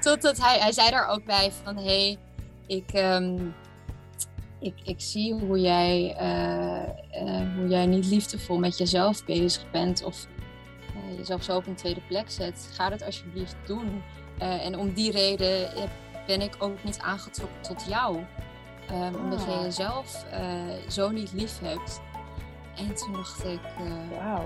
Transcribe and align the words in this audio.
Totdat 0.00 0.40
hij, 0.40 0.58
hij 0.58 0.72
zei 0.72 0.90
daar 0.90 1.08
ook 1.08 1.24
bij 1.24 1.52
van, 1.64 1.76
hé, 1.76 1.82
hey, 1.82 2.18
ik, 2.66 2.92
ehm, 2.92 3.38
ik, 4.60 4.74
ik 4.84 5.00
zie 5.00 5.34
hoe 5.34 5.60
jij, 5.60 6.14
eh, 6.18 6.82
eh, 6.82 7.56
hoe 7.56 7.68
jij 7.68 7.86
niet 7.86 8.06
liefdevol 8.06 8.58
met 8.58 8.78
jezelf 8.78 9.24
bezig 9.24 9.70
bent 9.70 10.04
of 10.04 10.26
uh, 10.96 11.16
jezelf 11.16 11.42
zo 11.42 11.56
op 11.56 11.66
een 11.66 11.74
tweede 11.74 12.00
plek 12.08 12.30
zet. 12.30 12.70
Ga 12.72 12.88
dat 12.88 13.04
alsjeblieft 13.04 13.56
doen. 13.66 14.02
en 14.38 14.78
om 14.78 14.92
die 14.92 15.12
reden 15.12 15.68
ben 16.26 16.40
ik 16.40 16.56
ook 16.58 16.84
niet 16.84 16.98
aangetrokken 16.98 17.60
tot 17.60 17.84
jou. 17.88 18.16
Um, 18.90 19.14
Omdat 19.14 19.44
jij 19.44 19.62
jezelf 19.62 20.24
zo 20.88 21.10
niet 21.10 21.32
lief 21.32 21.58
hebt. 21.62 22.00
En 22.76 22.94
toen 22.94 23.12
dacht 23.12 23.44
ik, 23.44 23.60
wow. 24.10 24.40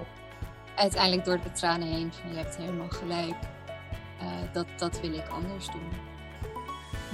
uiteindelijk 0.77 1.25
door 1.25 1.41
de 1.41 1.53
tranen 1.53 1.89
heen, 1.89 2.13
van 2.13 2.31
je 2.31 2.37
hebt 2.37 2.57
helemaal 2.57 2.89
gelijk. 2.89 3.37
Dat, 4.53 4.67
dat 4.77 5.01
wil 5.01 5.13
ik 5.13 5.29
anders 5.29 5.67
doen. 5.67 5.89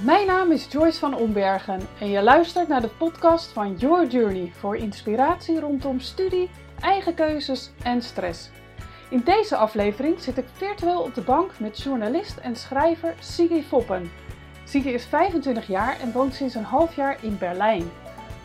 Mijn 0.03 0.27
naam 0.27 0.51
is 0.51 0.67
Joyce 0.69 0.99
van 0.99 1.15
Ombergen 1.15 1.81
en 1.99 2.09
je 2.09 2.21
luistert 2.21 2.67
naar 2.67 2.81
de 2.81 2.87
podcast 2.87 3.51
van 3.51 3.75
Your 3.75 4.07
Journey 4.07 4.51
voor 4.59 4.75
inspiratie 4.75 5.59
rondom 5.59 5.99
studie, 5.99 6.49
eigen 6.79 7.13
keuzes 7.13 7.71
en 7.83 8.01
stress. 8.01 8.49
In 9.09 9.21
deze 9.23 9.55
aflevering 9.55 10.19
zit 10.19 10.37
ik 10.37 10.45
virtueel 10.53 11.01
op 11.01 11.13
de 11.13 11.21
bank 11.21 11.51
met 11.59 11.81
journalist 11.81 12.37
en 12.37 12.55
schrijver 12.55 13.13
Sigi 13.19 13.63
Foppen. 13.63 14.11
Sigi 14.63 14.93
is 14.93 15.05
25 15.05 15.67
jaar 15.67 15.99
en 15.99 16.11
woont 16.11 16.33
sinds 16.33 16.55
een 16.55 16.63
half 16.63 16.95
jaar 16.95 17.17
in 17.23 17.37
Berlijn. 17.37 17.91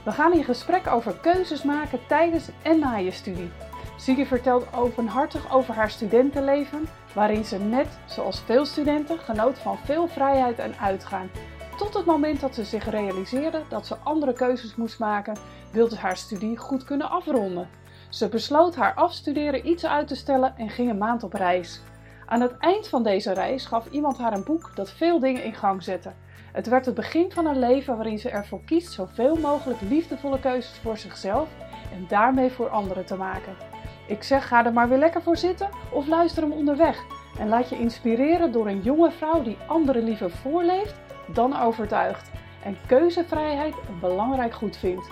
We 0.05 0.13
gaan 0.13 0.33
in 0.33 0.45
gesprek 0.45 0.87
over 0.87 1.17
keuzes 1.21 1.63
maken 1.63 2.01
tijdens 2.07 2.49
en 2.63 2.79
na 2.79 2.97
je 2.97 3.11
studie. 3.11 3.51
Sigi 3.97 4.27
vertelt 4.27 4.67
openhartig 4.75 5.55
over 5.55 5.75
haar 5.75 5.91
studentenleven, 5.91 6.89
waarin 7.17 7.45
ze 7.45 7.59
net, 7.59 7.87
zoals 8.07 8.41
veel 8.41 8.65
studenten, 8.65 9.19
genoot 9.19 9.59
van 9.59 9.79
veel 9.79 10.09
vrijheid 10.09 10.59
en 10.59 10.79
uitgaan. 10.79 11.31
Tot 11.77 11.95
het 11.95 12.05
moment 12.05 12.41
dat 12.41 12.55
ze 12.55 12.65
zich 12.65 12.91
realiseerde 12.91 13.63
dat 13.69 13.87
ze 13.87 13.97
andere 13.97 14.33
keuzes 14.33 14.75
moest 14.75 14.99
maken, 14.99 15.37
wilde 15.73 15.95
ze 15.95 16.01
haar 16.01 16.17
studie 16.17 16.57
goed 16.57 16.85
kunnen 16.85 17.11
afronden. 17.11 17.69
Ze 18.09 18.29
besloot 18.29 18.75
haar 18.75 18.95
afstuderen 18.95 19.69
iets 19.69 19.87
uit 19.87 20.09
te 20.09 20.15
stellen 20.15 20.55
en 20.57 20.71
ging 20.71 20.91
een 20.91 20.99
maand 20.99 21.23
op 21.23 21.33
reis. 21.33 21.81
Aan 22.27 22.41
het 22.41 22.59
eind 22.59 22.89
van 22.89 23.03
deze 23.03 23.33
reis 23.33 23.67
gaf 23.67 23.87
iemand 23.91 24.19
haar 24.19 24.33
een 24.33 24.45
boek 24.45 24.73
dat 24.75 24.91
veel 24.91 25.21
dingen 25.21 25.45
in 25.45 25.55
gang 25.55 25.83
zette. 25.83 26.13
Het 26.53 26.67
werd 26.67 26.87
het 26.87 26.95
begin 26.95 27.33
van 27.33 27.47
een 27.47 27.59
leven 27.59 27.97
waarin 27.97 28.19
ze 28.19 28.31
ervoor 28.31 28.65
kiest 28.65 28.93
zoveel 28.93 29.37
mogelijk 29.37 29.81
liefdevolle 29.81 30.41
keuzes 30.41 30.79
voor 30.79 30.99
zichzelf 30.99 31.49
en 31.93 32.05
daarmee 32.09 32.51
voor 32.51 32.69
anderen 32.69 33.07
te 33.07 33.17
maken. 33.17 33.76
Ik 34.09 34.23
zeg 34.23 34.49
ga 34.49 34.65
er 34.65 34.73
maar 34.73 34.89
weer 34.89 34.99
lekker 34.99 35.23
voor 35.23 35.37
zitten 35.37 35.71
of 35.93 36.07
luister 36.07 36.43
hem 36.43 36.53
onderweg. 36.53 37.05
En 37.39 37.49
laat 37.49 37.69
je 37.69 37.79
inspireren 37.79 38.53
door 38.53 38.67
een 38.69 38.83
jonge 38.83 39.11
vrouw 39.11 39.43
die 39.43 39.57
anderen 39.67 40.05
liever 40.05 40.31
voorleeft 40.31 40.95
dan 41.35 41.57
overtuigt. 41.57 42.31
En 42.65 42.77
keuzevrijheid 42.87 43.75
een 43.89 44.01
belangrijk 44.01 44.55
goed 44.55 44.77
vindt. 44.77 45.09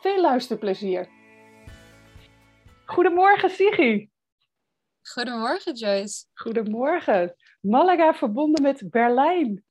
Veel 0.00 0.20
luisterplezier. 0.20 1.08
Goedemorgen 2.84 3.50
Sigi. 3.50 4.10
Goedemorgen 5.02 5.74
Joyce. 5.74 6.24
Goedemorgen. 6.34 7.34
Malaga 7.60 8.14
verbonden 8.14 8.62
met 8.62 8.90
Berlijn. 8.90 9.64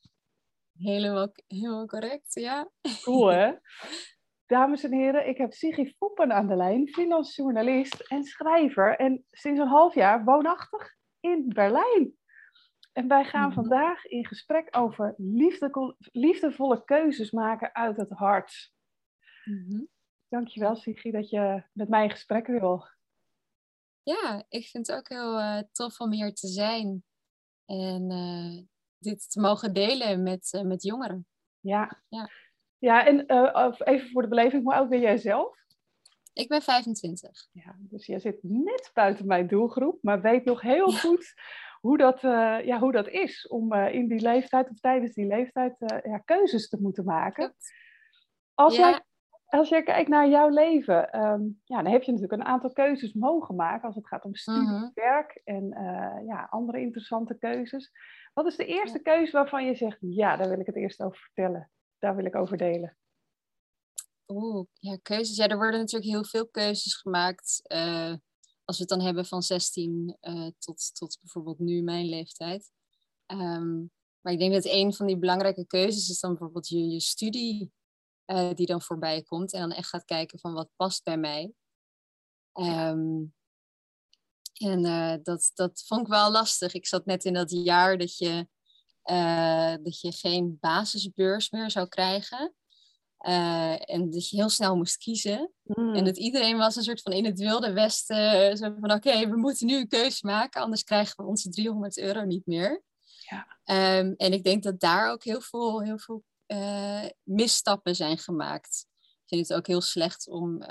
Helemaal, 0.78 1.32
helemaal 1.48 1.86
correct, 1.86 2.34
ja. 2.34 2.70
Cool 3.02 3.28
hè? 3.28 3.52
Dames 4.48 4.84
en 4.84 4.94
heren, 4.94 5.28
ik 5.28 5.38
heb 5.38 5.54
Siggy 5.54 5.94
Foppen 5.94 6.34
aan 6.34 6.48
de 6.48 6.56
lijn, 6.56 6.90
freelance 6.90 7.42
journalist 7.42 8.00
en 8.00 8.24
schrijver. 8.24 8.96
En 8.96 9.26
sinds 9.32 9.60
een 9.60 9.68
half 9.68 9.94
jaar 9.94 10.24
woonachtig 10.24 10.96
in 11.20 11.46
Berlijn. 11.48 12.16
En 12.94 13.08
wij 13.08 13.26
gaan 13.26 13.48
mhm. 13.48 13.54
vandaag 13.54 14.06
in 14.06 14.26
gesprek 14.26 14.68
over 14.78 15.14
liefde, 15.18 15.96
liefdevolle 16.12 16.84
keuzes 16.84 17.32
maken 17.32 17.76
uit 17.76 17.98
het 17.98 18.10
hart. 18.10 18.74
Mm 19.44 19.88
Dankjewel 20.30 20.76
Siggy 20.76 21.12
dat 21.12 21.30
je 21.30 21.64
met 21.72 21.90
mij 21.90 22.04
in 22.04 22.10
gesprek 22.10 22.48
wil. 22.48 22.86
Ja, 24.04 24.46
ik 24.50 24.68
vind 24.68 24.88
het 24.88 24.98
ook 24.98 25.10
heel 25.10 25.40
uh, 25.40 25.62
tof 25.72 26.00
om 26.00 26.12
hier 26.12 26.34
te 26.34 26.48
zijn. 26.48 27.04
En 27.66 28.12
uh, 28.12 28.64
dit 28.98 29.32
te 29.32 29.40
mogen 29.40 29.74
delen 29.74 30.24
met, 30.24 30.54
uh, 30.54 30.62
met 30.62 30.84
jongeren. 30.84 31.28
Ja, 31.60 32.02
ja. 32.08 32.30
Ja, 32.80 33.06
en 33.06 33.24
uh, 33.28 33.72
even 33.84 34.10
voor 34.10 34.22
de 34.22 34.28
beleving, 34.28 34.64
hoe 34.64 34.74
oud 34.74 34.90
ben 34.90 35.00
jij 35.00 35.18
zelf? 35.18 35.58
Ik 36.34 36.48
ben 36.48 36.62
25. 36.62 37.48
Ja, 37.52 37.76
dus 37.80 38.06
jij 38.06 38.20
zit 38.20 38.38
net 38.42 38.92
buiten 38.94 39.28
mijn 39.28 39.48
doelgroep, 39.48 39.98
maar 40.02 40.22
weet 40.22 40.46
nog 40.46 40.62
heel 40.62 40.92
goed 40.92 41.34
hoe 41.82 41.98
dat, 41.98 42.24
uh, 42.24 42.66
ja, 42.66 42.80
hoe 42.80 42.92
dat 42.92 43.08
is 43.08 43.48
om 43.48 43.74
uh, 43.74 43.94
in 43.94 44.08
die 44.08 44.22
leeftijd 44.22 44.70
of 44.70 44.80
tijdens 44.80 45.14
die 45.14 45.28
leeftijd 45.28 45.76
ja, 46.04 46.18
keuzes 46.18 46.70
te 46.70 46.82
moeten 46.82 47.06
maken. 47.06 47.56
Als, 48.54 48.76
ja. 48.76 48.90
jij, 48.90 49.02
als 49.46 49.70
jij 49.70 49.84
kijkt 49.84 50.10
naar 50.10 50.28
jouw 50.28 50.50
leven, 50.50 51.26
um, 51.26 51.62
ja, 51.64 51.82
dan 51.82 51.92
heb 51.92 52.04
je 52.04 52.12
natuurlijk 52.12 52.42
een 52.42 52.48
aantal 52.48 52.72
keuzes 52.72 53.14
mogen 53.14 53.56
maken 53.56 53.88
als 53.88 53.96
het 53.96 54.08
gaat 54.08 54.26
om 54.26 54.36
studie, 54.36 54.62
mhm. 54.62 54.90
werk 54.94 55.42
en 55.44 55.68
ja, 56.28 56.48
andere 56.50 56.80
interessante 56.80 57.38
keuzes. 57.38 57.92
Wat 58.34 58.46
is 58.46 58.56
de 58.56 58.66
eerste 58.66 59.02
keuze 59.02 59.32
waarvan 59.32 59.66
je 59.66 59.76
zegt, 59.76 59.98
ja, 60.00 60.38
daar 60.38 60.50
wil 60.50 60.60
ik 60.60 60.66
het 60.66 60.76
eerst 60.76 61.02
over 61.02 61.18
vertellen? 61.18 61.70
Daar 62.00 62.16
wil 62.16 62.26
ik 62.26 62.36
over 62.36 62.58
delen. 62.58 62.98
Oeh, 64.28 64.68
ja, 64.74 64.98
keuzes. 65.02 65.36
Ja, 65.36 65.48
er 65.48 65.58
worden 65.58 65.80
natuurlijk 65.80 66.12
heel 66.12 66.26
veel 66.26 66.48
keuzes 66.48 66.96
gemaakt. 66.96 67.62
Uh, 67.68 68.14
als 68.64 68.78
we 68.78 68.84
het 68.84 68.90
dan 68.90 69.02
hebben 69.02 69.26
van 69.26 69.42
16 69.42 70.18
uh, 70.22 70.46
eh, 70.46 70.54
tot, 70.60 70.96
tot 70.96 71.18
bijvoorbeeld 71.22 71.60
nu 71.60 71.82
mijn 71.82 72.06
leeftijd. 72.06 72.72
Um, 73.32 73.92
maar 74.22 74.34
ik 74.34 74.40
denk 74.40 74.54
dat 74.54 74.66
een 74.66 74.94
van 74.94 75.08
die 75.08 75.18
belangrijke 75.18 75.68
keuzes 75.68 76.10
is 76.10 76.20
dan 76.20 76.30
bijvoorbeeld 76.30 76.68
je, 76.68 76.90
je 76.90 77.00
studie 77.00 77.72
uh, 78.26 78.54
die 78.54 78.66
dan 78.66 78.82
voorbij 78.82 79.22
komt. 79.22 79.54
En 79.54 79.60
dan 79.60 79.72
echt 79.72 79.90
gaat 79.90 80.06
kijken 80.06 80.40
van 80.40 80.54
wat 80.54 80.70
past 80.76 81.04
bij 81.04 81.18
mij. 81.18 81.54
Um, 82.54 83.34
en 84.58 84.82
dat, 85.24 85.52
dat 85.54 85.84
vond 85.86 86.02
ik 86.02 86.08
wel 86.08 86.32
lastig. 86.32 86.74
Ik 86.74 86.88
zat 86.88 87.06
net 87.06 87.26
in 87.26 87.34
dat 87.34 87.52
jaar 87.52 87.98
dat 87.98 88.18
je 88.18 88.48
uh, 89.12 89.74
dat 89.84 90.02
je 90.02 90.12
geen 90.12 90.58
basisbeurs 90.60 91.50
meer 91.50 91.72
zou 91.72 91.88
krijgen. 91.88 92.54
Uh, 93.28 93.92
en 93.92 94.10
dat 94.10 94.30
je 94.30 94.36
heel 94.36 94.50
snel 94.50 94.76
moest 94.76 94.98
kiezen. 94.98 95.52
Mm. 95.64 95.96
En 95.96 96.04
dat 96.04 96.18
iedereen 96.18 96.58
was 96.58 96.76
een 96.76 96.84
soort 96.84 97.02
van 97.02 97.12
in 97.12 97.26
het 97.26 97.40
wilde 97.40 97.74
westen. 97.74 98.58
Zo 98.58 98.76
van 98.80 98.92
oké, 98.92 99.30
we 99.30 99.38
moeten 99.38 99.68
nu 99.68 99.76
een 99.78 99.88
keuze 99.88 100.26
maken, 100.26 100.62
anders 100.62 100.84
krijgen 100.84 101.16
we 101.18 101.30
onze 101.30 101.50
300 101.50 101.98
euro 101.98 102.24
niet 102.24 102.46
meer. 102.46 102.84
Ja. 103.30 103.48
Um, 104.00 104.14
en 104.18 104.34
ik 104.34 104.44
denk 104.44 104.64
dat 104.64 104.80
daar 104.80 105.12
ook 105.12 105.24
heel 105.24 105.42
veel, 105.42 105.82
heel 105.82 106.00
veel 106.00 106.24
uh, 106.48 107.06
misstappen 107.24 107.96
zijn 107.96 108.18
gemaakt. 108.18 108.86
Ik 109.00 109.28
vind 109.28 109.48
het 109.48 109.58
ook 109.58 109.68
heel 109.68 109.82
slecht 109.82 110.28
om 110.30 110.64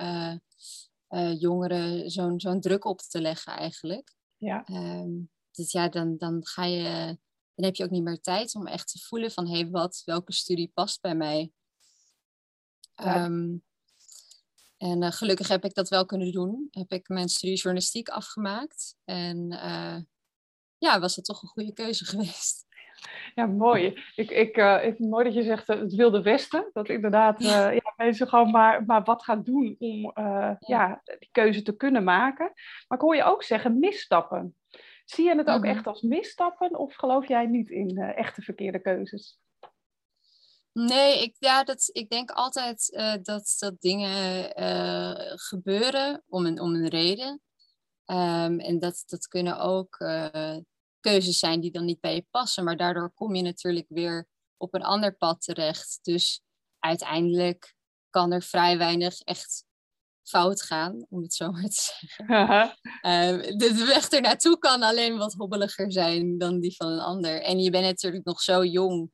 jongeren 1.38 2.10
zo'n 2.10 2.40
zo'n 2.40 2.60
druk 2.60 2.84
op 2.84 3.00
te 3.00 3.20
leggen 3.20 3.52
eigenlijk. 3.52 4.14
Ja. 4.36 4.68
Um, 4.68 5.30
dus 5.50 5.72
ja, 5.72 5.88
dan, 5.88 6.16
dan 6.16 6.46
ga 6.46 6.64
je 6.64 7.18
dan 7.56 7.64
heb 7.64 7.74
je 7.74 7.84
ook 7.84 7.90
niet 7.90 8.02
meer 8.02 8.20
tijd 8.20 8.54
om 8.54 8.66
echt 8.66 8.88
te 8.92 8.98
voelen 8.98 9.30
van 9.30 9.46
hé, 9.46 9.58
hey, 9.58 9.70
wat, 9.70 10.02
welke 10.04 10.32
studie 10.32 10.70
past 10.74 11.00
bij 11.00 11.14
mij. 11.14 11.50
Ehm, 12.94 13.54
en 14.76 15.02
uh, 15.02 15.10
gelukkig 15.10 15.48
heb 15.48 15.64
ik 15.64 15.74
dat 15.74 15.88
wel 15.88 16.06
kunnen 16.06 16.32
doen. 16.32 16.68
Heb 16.70 16.92
ik 16.92 17.08
mijn 17.08 17.28
studie 17.28 17.56
journalistiek 17.56 18.08
afgemaakt. 18.08 18.96
En 19.04 19.52
uh, 19.52 19.96
ja, 20.78 21.00
was 21.00 21.16
het 21.16 21.24
toch 21.24 21.42
een 21.42 21.48
goede 21.48 21.72
keuze 21.72 22.04
geweest. 22.14 22.64
Ja, 23.34 23.46
mooi. 23.46 24.02
Ik, 24.14 24.30
ik, 24.30 24.56
uh, 24.56 24.84
ik 24.84 24.98
mooi 24.98 25.24
dat 25.24 25.34
je 25.34 25.42
zegt 25.42 25.66
het 25.66 25.94
wilde 25.94 26.22
westen. 26.22 26.70
Dat 26.72 26.88
inderdaad 26.88 27.42
ja. 27.42 27.68
ja. 27.68 27.92
mensen 27.96 28.28
gewoon 28.28 28.50
maar, 28.50 28.84
maar 28.84 29.02
wat 29.02 29.24
gaan 29.24 29.42
doen 29.42 29.76
om 29.78 30.12
ja. 30.14 30.58
ja. 30.58 31.00
die 31.04 31.28
keuze 31.32 31.62
te 31.62 31.76
kunnen 31.76 32.04
maken. 32.04 32.52
Maar 32.88 32.98
ik 32.98 33.04
hoor 33.04 33.16
je 33.16 33.24
ook 33.24 33.42
zeggen 33.42 33.78
misstappen. 33.78 34.56
Zie 35.06 35.24
je 35.24 35.36
het 35.36 35.46
ook 35.46 35.62
mhm. 35.62 35.70
echt 35.70 35.86
als 35.86 36.02
misstappen 36.02 36.78
of 36.78 36.94
geloof 36.94 37.28
jij 37.28 37.46
niet 37.46 37.70
in 37.70 37.98
uh, 37.98 38.18
echte 38.18 38.42
verkeerde 38.42 38.80
keuzes? 38.80 39.38
Nee, 40.72 41.22
ik, 41.22 41.36
ja, 41.38 41.64
dat, 41.64 41.88
ik 41.92 42.10
denk 42.10 42.30
altijd 42.30 42.92
uh, 42.92 43.14
dat, 43.22 43.56
dat 43.58 43.80
dingen 43.80 44.60
uh, 44.60 45.32
gebeuren 45.34 46.22
om 46.28 46.46
een, 46.46 46.60
om 46.60 46.74
een 46.74 46.88
reden. 46.88 47.40
Um, 48.04 48.60
en 48.60 48.78
dat, 48.78 49.02
dat 49.06 49.28
kunnen 49.28 49.58
ook 49.58 49.96
keuzes 51.00 51.38
zijn 51.38 51.60
die 51.60 51.70
dan 51.70 51.84
niet 51.84 52.00
bij 52.00 52.14
je 52.14 52.26
passen, 52.30 52.64
maar 52.64 52.76
daardoor 52.76 53.12
kom 53.14 53.34
je 53.34 53.42
natuurlijk 53.42 53.86
weer 53.88 54.28
op 54.56 54.74
een 54.74 54.82
ander 54.82 55.16
pad 55.16 55.42
terecht. 55.42 55.98
Dus 56.02 56.42
uiteindelijk 56.78 57.74
kan 58.10 58.32
er 58.32 58.42
vrij 58.42 58.78
weinig 58.78 59.20
echt 59.20 59.64
fout 60.28 60.62
gaan, 60.62 61.06
om 61.08 61.22
het 61.22 61.34
zo 61.34 61.50
maar 61.52 61.62
te 61.62 61.94
zeggen. 61.98 62.26
Uh, 63.02 63.58
de 63.58 63.84
weg 63.86 64.10
er 64.10 64.20
naartoe 64.20 64.58
kan 64.58 64.82
alleen 64.82 65.16
wat 65.16 65.34
hobbeliger 65.34 65.92
zijn 65.92 66.38
dan 66.38 66.60
die 66.60 66.76
van 66.76 66.88
een 66.88 67.00
ander. 67.00 67.42
En 67.42 67.58
je 67.58 67.70
bent 67.70 67.84
natuurlijk 67.84 68.24
nog 68.24 68.40
zo 68.40 68.64
jong. 68.64 69.10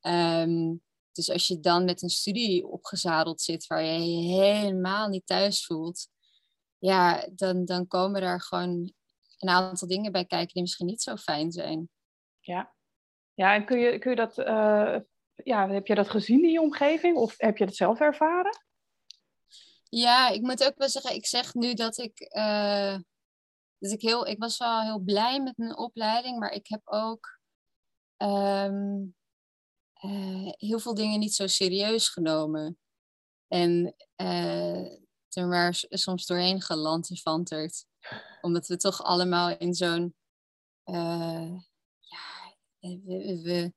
Um, 0.00 0.82
dus 1.12 1.30
als 1.30 1.46
je 1.46 1.60
dan 1.60 1.84
met 1.84 2.02
een 2.02 2.08
studie 2.08 2.66
opgezadeld 2.66 3.40
zit 3.40 3.66
waar 3.66 3.82
je 3.82 4.10
je 4.10 4.40
helemaal 4.42 5.08
niet 5.08 5.26
thuis 5.26 5.66
voelt, 5.66 6.08
ja, 6.78 7.28
dan, 7.34 7.64
dan 7.64 7.86
komen 7.86 8.20
daar 8.20 8.40
gewoon 8.40 8.92
een 9.38 9.48
aantal 9.48 9.88
dingen 9.88 10.12
bij 10.12 10.24
kijken 10.24 10.52
die 10.52 10.62
misschien 10.62 10.86
niet 10.86 11.02
zo 11.02 11.16
fijn 11.16 11.52
zijn. 11.52 11.88
Ja, 12.40 12.74
Ja, 13.34 13.54
en 13.54 13.64
kun 13.64 13.78
je, 13.78 13.98
kun 13.98 14.10
je 14.10 14.16
dat, 14.16 14.38
uh, 14.38 14.96
ja, 15.34 15.68
heb 15.68 15.86
je 15.86 15.94
dat 15.94 16.10
gezien 16.10 16.44
in 16.44 16.50
je 16.50 16.60
omgeving 16.60 17.16
of 17.16 17.34
heb 17.36 17.56
je 17.56 17.64
dat 17.64 17.76
zelf 17.76 18.00
ervaren? 18.00 18.64
Ja, 19.94 20.28
ik 20.28 20.40
moet 20.42 20.64
ook 20.64 20.76
wel 20.76 20.88
zeggen, 20.88 21.14
ik 21.14 21.26
zeg 21.26 21.54
nu 21.54 21.74
dat 21.74 21.98
ik, 21.98 22.34
uh, 22.36 22.98
ik 23.78 24.00
heel, 24.00 24.26
ik 24.26 24.38
was 24.38 24.58
wel 24.58 24.82
heel 24.82 24.98
blij 24.98 25.40
met 25.42 25.56
mijn 25.56 25.76
opleiding, 25.76 26.38
maar 26.38 26.52
ik 26.52 26.68
heb 26.68 26.80
ook 26.84 27.38
um, 28.16 29.14
uh, 30.04 30.52
heel 30.52 30.78
veel 30.78 30.94
dingen 30.94 31.18
niet 31.18 31.34
zo 31.34 31.46
serieus 31.46 32.08
genomen. 32.08 32.78
En 33.48 33.94
uh, 34.16 34.92
er 35.28 35.46
maar 35.46 35.84
soms 35.88 36.26
doorheen 36.26 36.60
gelantefanterd. 36.60 37.86
Omdat 38.40 38.66
we 38.66 38.76
toch 38.76 39.02
allemaal 39.02 39.56
in 39.58 39.74
zo'n. 39.74 40.14
Ja, 40.84 41.62
we, 42.80 43.40
we, 43.42 43.72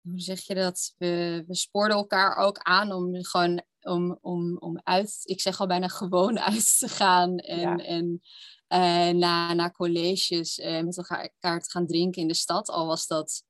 hoe 0.00 0.20
zeg 0.20 0.40
je 0.40 0.54
dat? 0.54 0.94
We, 0.98 1.44
we 1.46 1.54
spoorden 1.54 1.96
elkaar 1.96 2.36
ook 2.36 2.58
aan 2.58 2.92
om 2.92 3.24
gewoon 3.24 3.62
om, 3.80 4.18
om, 4.20 4.58
om 4.58 4.80
uit, 4.84 5.20
ik 5.22 5.40
zeg 5.40 5.60
al 5.60 5.66
bijna 5.66 5.88
gewoon 5.88 6.38
uit 6.48 6.78
te 6.78 6.88
gaan. 6.88 7.38
En, 7.38 7.60
ja. 7.60 7.76
en 7.76 8.20
uh, 8.68 9.18
na, 9.18 9.52
na 9.52 9.70
colleges 9.70 10.58
uh, 10.58 10.80
met 10.80 10.96
elkaar 10.96 11.60
te 11.60 11.70
gaan 11.70 11.86
drinken 11.86 12.22
in 12.22 12.28
de 12.28 12.34
stad. 12.34 12.68
Al 12.68 12.86
was 12.86 13.06
dat 13.06 13.42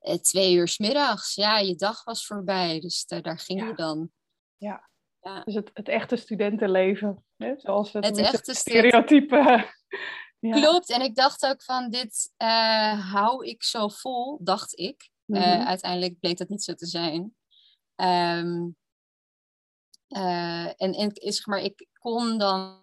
uh, 0.00 0.14
twee 0.14 0.54
uur 0.54 0.68
s 0.68 0.78
middags. 0.78 1.34
Ja, 1.34 1.58
je 1.58 1.74
dag 1.74 2.04
was 2.04 2.26
voorbij. 2.26 2.80
Dus 2.80 3.04
daar 3.06 3.38
ging 3.38 3.60
ja. 3.60 3.66
je 3.66 3.74
dan. 3.74 4.10
Ja. 4.56 4.90
Ja. 5.20 5.42
Dus 5.44 5.54
het, 5.54 5.70
het 5.74 5.88
echte 5.88 6.16
studentenleven, 6.16 7.24
hè? 7.36 7.54
zoals 7.56 7.92
het, 7.92 8.04
het 8.04 8.18
echte 8.18 8.54
stereotype. 8.54 9.36
ja. 10.38 10.60
Klopt, 10.60 10.90
en 10.90 11.00
ik 11.00 11.14
dacht 11.14 11.46
ook 11.46 11.62
van 11.62 11.90
dit 11.90 12.32
hou 13.10 13.46
ik 13.46 13.62
zo 13.62 13.88
vol, 13.88 14.38
dacht 14.42 14.78
ik. 14.78 15.10
Mm 15.24 15.36
-hmm. 15.36 15.60
uh, 15.60 15.66
uiteindelijk 15.66 16.20
bleek 16.20 16.38
dat 16.38 16.48
niet 16.48 16.62
zo 16.62 16.74
te 16.74 16.86
zijn. 16.86 17.34
Um, 17.96 18.76
uh, 20.16 20.66
en, 20.66 20.94
en 20.94 21.10
zeg 21.14 21.46
maar, 21.46 21.60
ik 21.60 21.86
kon 21.98 22.38
dan 22.38 22.80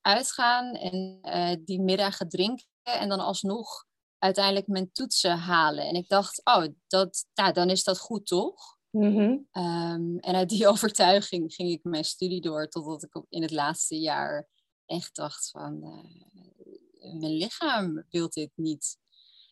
uitgaan 0.00 0.74
en 0.74 1.20
die 1.64 1.80
middagen 1.80 2.28
drinken 2.28 2.66
en 2.82 3.08
dan 3.08 3.20
alsnog 3.20 3.84
uiteindelijk 4.18 4.66
mijn 4.66 4.92
toetsen 4.92 5.38
halen. 5.38 5.86
En 5.86 5.94
ik 5.94 6.08
dacht, 6.08 6.40
oh, 6.44 6.64
dat, 6.86 7.26
nou, 7.34 7.52
dan 7.52 7.70
is 7.70 7.84
dat 7.84 7.98
goed 7.98 8.26
toch? 8.26 8.76
Mm-hmm. 8.90 9.48
Um, 9.52 10.18
en 10.18 10.34
uit 10.34 10.48
die 10.48 10.66
overtuiging 10.72 11.54
ging 11.54 11.70
ik 11.70 11.84
mijn 11.84 12.04
studie 12.04 12.40
door 12.40 12.68
totdat 12.68 13.02
ik 13.02 13.22
in 13.28 13.42
het 13.42 13.50
laatste 13.50 13.98
jaar 13.98 14.48
echt 14.86 15.14
dacht 15.14 15.50
van 15.50 15.80
uh, 15.82 17.12
mijn 17.20 17.32
lichaam 17.32 18.04
wil 18.10 18.28
dit 18.28 18.50
niet. 18.54 18.96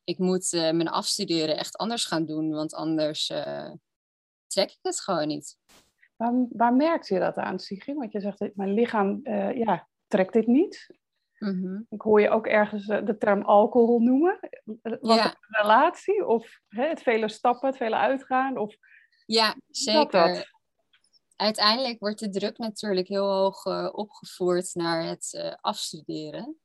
Ik 0.04 0.18
moet 0.18 0.52
uh, 0.52 0.60
mijn 0.60 0.88
afstuderen 0.88 1.56
echt 1.56 1.76
anders 1.76 2.04
gaan 2.04 2.24
doen, 2.24 2.50
want 2.50 2.74
anders 2.74 3.30
uh, 3.30 3.72
trek 4.46 4.70
ik 4.70 4.78
het 4.82 5.00
gewoon 5.00 5.28
niet. 5.28 5.56
Waar, 6.20 6.46
waar 6.50 6.74
merkte 6.74 7.14
je 7.14 7.20
dat 7.20 7.36
aan, 7.36 7.58
Sigrid? 7.58 7.96
Want 7.96 8.12
je 8.12 8.20
zegt, 8.20 8.50
mijn 8.54 8.74
lichaam 8.74 9.20
ja, 9.54 9.88
trekt 10.06 10.32
dit 10.32 10.46
niet. 10.46 10.98
Mm-hmm. 11.38 11.86
Ik 11.90 12.00
hoor 12.00 12.20
je 12.20 12.30
ook 12.30 12.46
ergens 12.46 12.86
de 12.86 13.16
term 13.18 13.42
alcohol 13.42 14.00
noemen. 14.00 14.38
Ja. 15.00 15.22
het 15.22 15.36
een 15.40 15.62
relatie? 15.62 16.26
Of 16.26 16.60
hè, 16.68 16.88
het 16.88 17.02
vele 17.02 17.28
stappen, 17.28 17.68
het 17.68 17.76
vele 17.76 17.96
uitgaan? 17.96 18.58
Of 18.58 18.76
ja, 19.26 19.56
zeker. 19.68 20.52
Uiteindelijk 21.36 21.98
wordt 22.00 22.18
de 22.18 22.28
druk 22.28 22.58
natuurlijk 22.58 23.08
heel 23.08 23.32
hoog 23.32 23.64
uh, 23.64 23.88
opgevoerd 23.92 24.74
naar 24.74 25.04
het 25.04 25.56
afstuderen. 25.60 26.56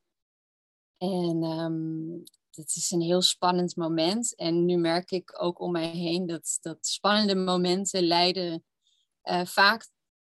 En 0.97 1.43
um, 1.43 2.23
het 2.49 2.75
is 2.75 2.91
een 2.91 3.01
heel 3.01 3.21
spannend 3.21 3.75
moment. 3.75 4.35
En 4.35 4.65
nu 4.65 4.77
merk 4.77 5.11
ik 5.11 5.41
ook 5.41 5.59
om 5.59 5.71
mij 5.71 5.89
heen 5.89 6.25
dat, 6.25 6.57
dat 6.61 6.87
spannende 6.87 7.35
momenten 7.35 8.03
leiden 8.03 8.63
uh, 9.29 9.45
vaak 9.45 9.87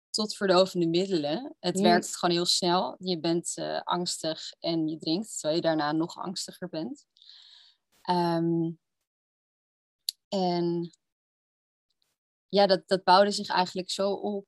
tot 0.10 0.36
verdovende 0.36 0.88
middelen. 0.88 1.56
Het 1.60 1.76
mm. 1.76 1.82
werkt 1.82 2.18
gewoon 2.18 2.36
heel 2.36 2.46
snel. 2.46 2.96
Je 3.00 3.20
bent 3.20 3.54
angstig 3.84 4.54
en 4.60 4.88
je 4.88 4.98
drinkt, 4.98 5.32
terwijl 5.34 5.56
je 5.56 5.62
daarna 5.62 5.92
nog 5.92 6.18
angstiger 6.18 6.70
bent. 6.70 7.06
Um, 8.10 8.80
en 10.28 10.92
ja, 12.48 12.68
dat, 12.68 12.88
dat 12.88 13.04
bouwde 13.04 13.32
zich 13.32 13.50
eigenlijk 13.50 13.90
zo 13.90 14.12
op 14.12 14.48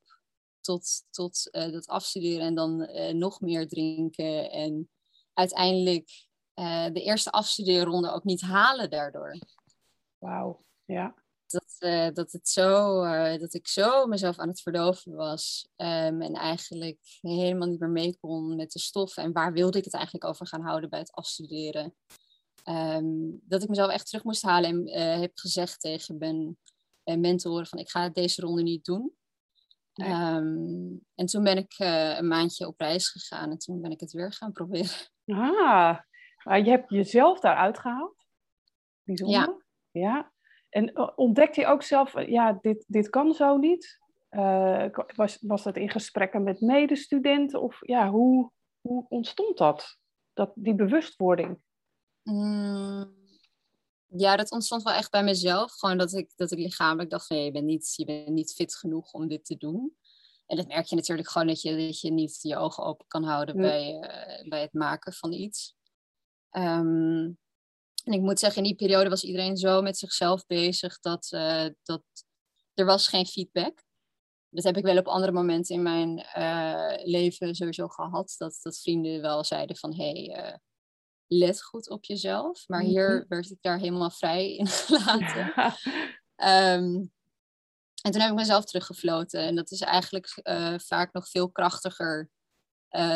tot, 0.60 1.04
tot 1.10 1.50
uh, 1.52 1.72
dat 1.72 1.88
afstuderen 1.88 2.46
en 2.46 2.56
dan 2.56 2.82
uh, 2.82 3.14
nog 3.14 3.42
meer 3.42 3.68
drinken. 3.68 4.52
En 4.52 4.90
uiteindelijk 5.34 6.32
de 6.94 7.02
eerste 7.02 7.32
afstudeerronde 7.32 8.12
ook 8.12 8.24
niet 8.24 8.42
halen 8.42 8.90
daardoor. 8.90 9.38
Wauw, 10.18 10.66
ja. 10.86 11.23
Dat, 11.54 12.16
dat, 12.16 12.32
het 12.32 12.50
zo, 12.50 13.02
dat 13.38 13.54
ik 13.54 13.68
zo 13.68 14.06
mezelf 14.06 14.38
aan 14.38 14.48
het 14.48 14.62
verdoven 14.62 15.16
was 15.16 15.70
um, 15.78 16.22
en 16.22 16.34
eigenlijk 16.34 17.00
helemaal 17.22 17.68
niet 17.68 17.80
meer 17.80 17.90
mee 17.90 18.18
kon 18.20 18.56
met 18.56 18.72
de 18.72 18.80
stof. 18.80 19.18
En 19.18 19.32
waar 19.32 19.54
wilde 19.54 19.78
ik 19.78 19.84
het 19.84 19.94
eigenlijk 19.94 20.26
over 20.26 20.48
gaan 20.48 20.62
houden 20.62 20.90
bij 20.90 21.00
het 21.00 21.12
afstuderen? 21.12 21.96
Um, 22.70 23.40
dat 23.44 23.64
ik 23.64 23.70
mezelf 23.70 23.92
echt 23.92 24.06
terug 24.08 24.24
moest 24.24 24.42
halen 24.42 24.88
en 24.88 25.20
heb 25.20 25.32
gezegd 25.34 25.80
tegen 25.80 26.18
mijn 26.18 26.58
mentoren 27.22 27.68
van 27.68 27.80
ik 27.80 27.90
ga 27.90 28.10
deze 28.10 28.42
ronde 28.42 28.62
niet 28.62 28.86
doen. 28.86 29.14
Nee. 29.94 30.10
Um, 30.10 31.06
en 31.16 31.26
toen 31.26 31.44
ben 31.44 31.58
ik 31.58 31.74
een 31.78 32.28
maandje 32.28 32.68
op 32.68 32.80
reis 32.80 33.10
gegaan 33.10 33.52
en 33.52 33.58
toen 33.58 33.82
ben 33.82 33.92
ik 33.92 34.00
het 34.00 34.12
weer 34.12 34.34
gaan 34.34 34.52
proberen. 34.52 35.12
Ah, 35.26 36.00
maar 36.44 36.64
je 36.64 36.70
hebt 36.70 36.90
jezelf 36.90 37.40
daaruit 37.40 37.80
gehaald? 37.80 38.26
Bijzonder. 39.04 39.40
Ja. 39.40 39.62
ja. 39.92 40.33
En 40.74 40.92
uh, 40.94 41.10
ontdekte 41.16 41.62
je 41.62 41.68
ook 41.68 41.84
zelf, 41.84 42.28
ja, 42.28 42.58
dit, 42.62 42.86
dit 42.88 43.10
kan 43.10 43.34
zo 43.34 43.58
niet? 43.58 44.00
Uh, 44.32 44.86
was, 45.16 45.38
was 45.42 45.64
dat 45.64 45.78
in 45.78 45.90
gesprekken 45.90 46.44
met 46.44 46.62
medestudenten? 46.62 47.62
Of 47.62 47.88
ja, 47.88 48.10
hoe, 48.10 48.52
hoe 48.82 49.06
ontstond 49.10 49.58
dat, 49.58 49.98
dat 50.34 50.52
die 50.56 50.76
bewustwording? 50.76 51.60
Mm, 52.24 53.16
ja, 54.08 54.36
dat 54.36 54.52
ontstond 54.52 54.84
wel 54.84 54.94
echt 54.94 55.12
bij 55.12 55.24
mezelf. 55.24 55.72
Gewoon 55.72 55.98
dat 55.98 56.14
ik, 56.14 56.32
dat 56.36 56.52
ik 56.52 56.58
lichamelijk 56.58 57.10
dacht 57.10 57.28
van 57.28 57.38
je 57.38 57.52
bent, 57.52 57.66
niet, 57.66 57.94
je 57.96 58.06
bent 58.06 58.30
niet 58.30 58.54
fit 58.54 58.76
genoeg 58.76 59.12
om 59.12 59.28
dit 59.28 59.46
te 59.46 59.58
doen. 59.58 59.96
En 60.46 60.58
dat 60.58 60.68
merk 60.68 60.86
je 60.86 60.96
natuurlijk 60.96 61.30
gewoon 61.30 61.48
dat 61.48 61.62
je, 61.62 61.88
dat 61.88 62.02
je 62.02 62.12
niet 62.12 62.40
je 62.42 62.58
ogen 62.58 62.84
open 62.84 63.08
kan 63.08 63.24
houden 63.24 63.56
bij, 63.56 63.94
uh, 63.94 64.50
bij 64.50 64.62
het 64.62 64.74
maken 64.74 65.14
van 65.14 65.34
iets. 65.34 65.76
Um, 66.52 67.38
en 68.04 68.14
ik 68.14 68.22
moet 68.22 68.40
zeggen, 68.40 68.58
in 68.58 68.68
die 68.68 68.88
periode 68.88 69.10
was 69.10 69.24
iedereen 69.24 69.58
zo 69.58 69.82
met 69.82 69.98
zichzelf 69.98 70.46
bezig 70.46 71.00
dat, 71.00 71.32
uh, 71.34 71.66
dat 71.84 72.04
er 72.74 72.86
was 72.86 73.08
geen 73.08 73.26
feedback. 73.26 73.84
Dat 74.50 74.64
heb 74.64 74.78
ik 74.78 74.84
wel 74.84 74.98
op 74.98 75.08
andere 75.08 75.32
momenten 75.32 75.76
in 75.76 75.82
mijn 75.82 76.28
uh, 76.38 77.06
leven 77.06 77.56
sowieso 77.56 77.88
gehad. 77.88 78.36
Dat, 78.38 78.60
dat 78.62 78.82
vrienden 78.82 79.22
wel 79.22 79.44
zeiden 79.44 79.78
van 79.78 79.96
hé, 79.96 80.12
hey, 80.12 80.60
let 81.28 81.64
goed 81.64 81.90
op 81.90 82.06
jezelf. 82.06 82.68
Maar 82.68 82.82
hier 82.82 83.16
mhm. 83.16 83.28
werd 83.28 83.50
ik 83.50 83.58
daar 83.62 83.80
helemaal 83.80 84.12
vrij 84.12 84.56
in 84.56 84.68
gelaten. 84.88 85.54
Um, 86.36 87.12
en 88.06 88.12
toen 88.12 88.22
heb 88.22 88.30
ik 88.30 88.36
mezelf 88.36 88.66
teruggefloten. 88.66 89.40
En 89.40 89.56
dat 89.56 89.72
is 89.72 89.82
eigenlijk 89.82 90.42
vaak 90.82 91.14
nog 91.14 91.30
veel 91.30 91.52
krachtiger 91.52 92.30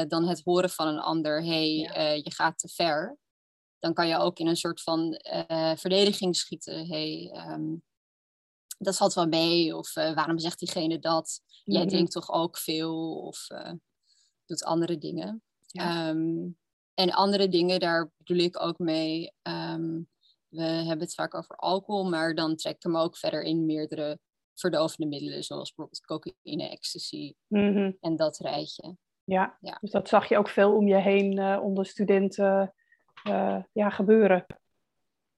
dan 0.08 0.28
het 0.28 0.42
horen 0.44 0.70
van 0.70 0.88
een 0.88 1.00
ander. 1.00 1.44
hey, 1.44 1.70
ja. 1.70 1.98
uh, 1.98 2.16
je 2.24 2.32
gaat 2.32 2.60
te 2.60 2.68
ver. 2.68 3.18
Dan 3.80 3.94
kan 3.94 4.08
je 4.08 4.18
ook 4.18 4.40
in 4.40 4.48
een 4.48 4.56
soort 4.56 4.82
van 4.82 5.22
verdediging 5.76 6.36
schieten. 6.36 6.88
hey, 6.88 7.32
um, 7.50 7.84
dat 8.78 8.98
valt 8.98 9.14
wel 9.14 9.28
mee. 9.28 9.76
Of 9.76 9.94
waarom 9.94 10.40
zegt 10.40 10.60
diegene 10.60 11.00
dat? 11.00 11.42
Jij 11.64 11.84
mm 11.84 11.90
denkt 11.90 12.12
toch 12.12 12.32
ook 12.32 12.58
veel? 12.58 13.22
Of 13.22 13.48
doet 14.46 14.64
andere 14.64 14.98
dingen. 14.98 15.44
Ja. 15.68 16.10
Um, 16.10 16.58
en 16.94 17.12
andere 17.12 17.50
dingen, 17.50 17.80
daar 17.80 18.12
bedoel 18.18 18.38
ik 18.38 18.62
ook 18.62 18.80
mee. 18.80 19.32
Um, 19.42 20.10
we 20.48 20.64
hebben 20.64 21.00
het 21.00 21.14
vaak 21.14 21.36
over 21.36 21.56
alcohol, 21.56 22.10
maar 22.10 22.36
dan 22.36 22.56
trek 22.56 22.76
ik 22.76 22.84
hem 22.84 22.98
ook 22.98 23.18
verder 23.18 23.42
in 23.42 23.66
meerdere 23.66 24.20
verdovende 24.54 25.08
middelen, 25.08 25.44
zoals 25.44 25.74
bijvoorbeeld 25.74 26.06
cocaïne, 26.06 26.70
ecstasy 26.70 27.34
mm-hmm. 27.48 27.98
en 28.00 28.16
dat 28.16 28.38
rijtje. 28.38 28.98
Ja, 29.24 29.58
ja, 29.62 29.78
dus 29.82 29.92
dat 29.92 30.08
zag 30.08 30.30
je 30.30 30.38
ook 30.38 30.50
veel 30.50 30.76
om 30.76 30.88
je 30.88 30.96
heen 30.96 31.38
uh, 31.38 31.60
onder 31.64 31.86
studenten 31.86 32.74
ja, 33.72 33.90
gebeuren. 33.90 34.46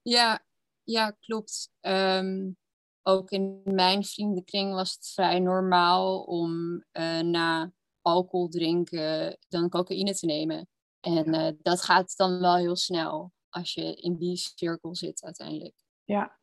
Ja, 0.02 0.44
ja 0.84 1.10
klopt. 1.10 1.70
Um, 1.80 2.56
ook 3.02 3.30
in 3.30 3.60
mijn 3.64 4.04
vriendenkring 4.04 4.74
was 4.74 4.92
het 4.92 5.10
vrij 5.14 5.38
normaal 5.38 6.22
om 6.22 6.72
uh, 6.92 7.20
na 7.20 7.72
alcohol 8.02 8.48
drinken 8.48 9.38
dan 9.48 9.68
cocaïne 9.68 10.14
te 10.14 10.26
nemen. 10.26 10.68
En 11.00 11.34
uh, 11.34 11.48
dat 11.62 11.82
gaat 11.82 12.16
dan 12.16 12.40
wel 12.40 12.56
heel 12.56 12.76
snel 12.76 13.32
als 13.48 13.74
je 13.74 13.94
in 13.94 14.16
die 14.16 14.36
cirkel 14.36 14.94
zit 14.94 15.24
uiteindelijk. 15.24 15.74
Ja, 16.04 16.38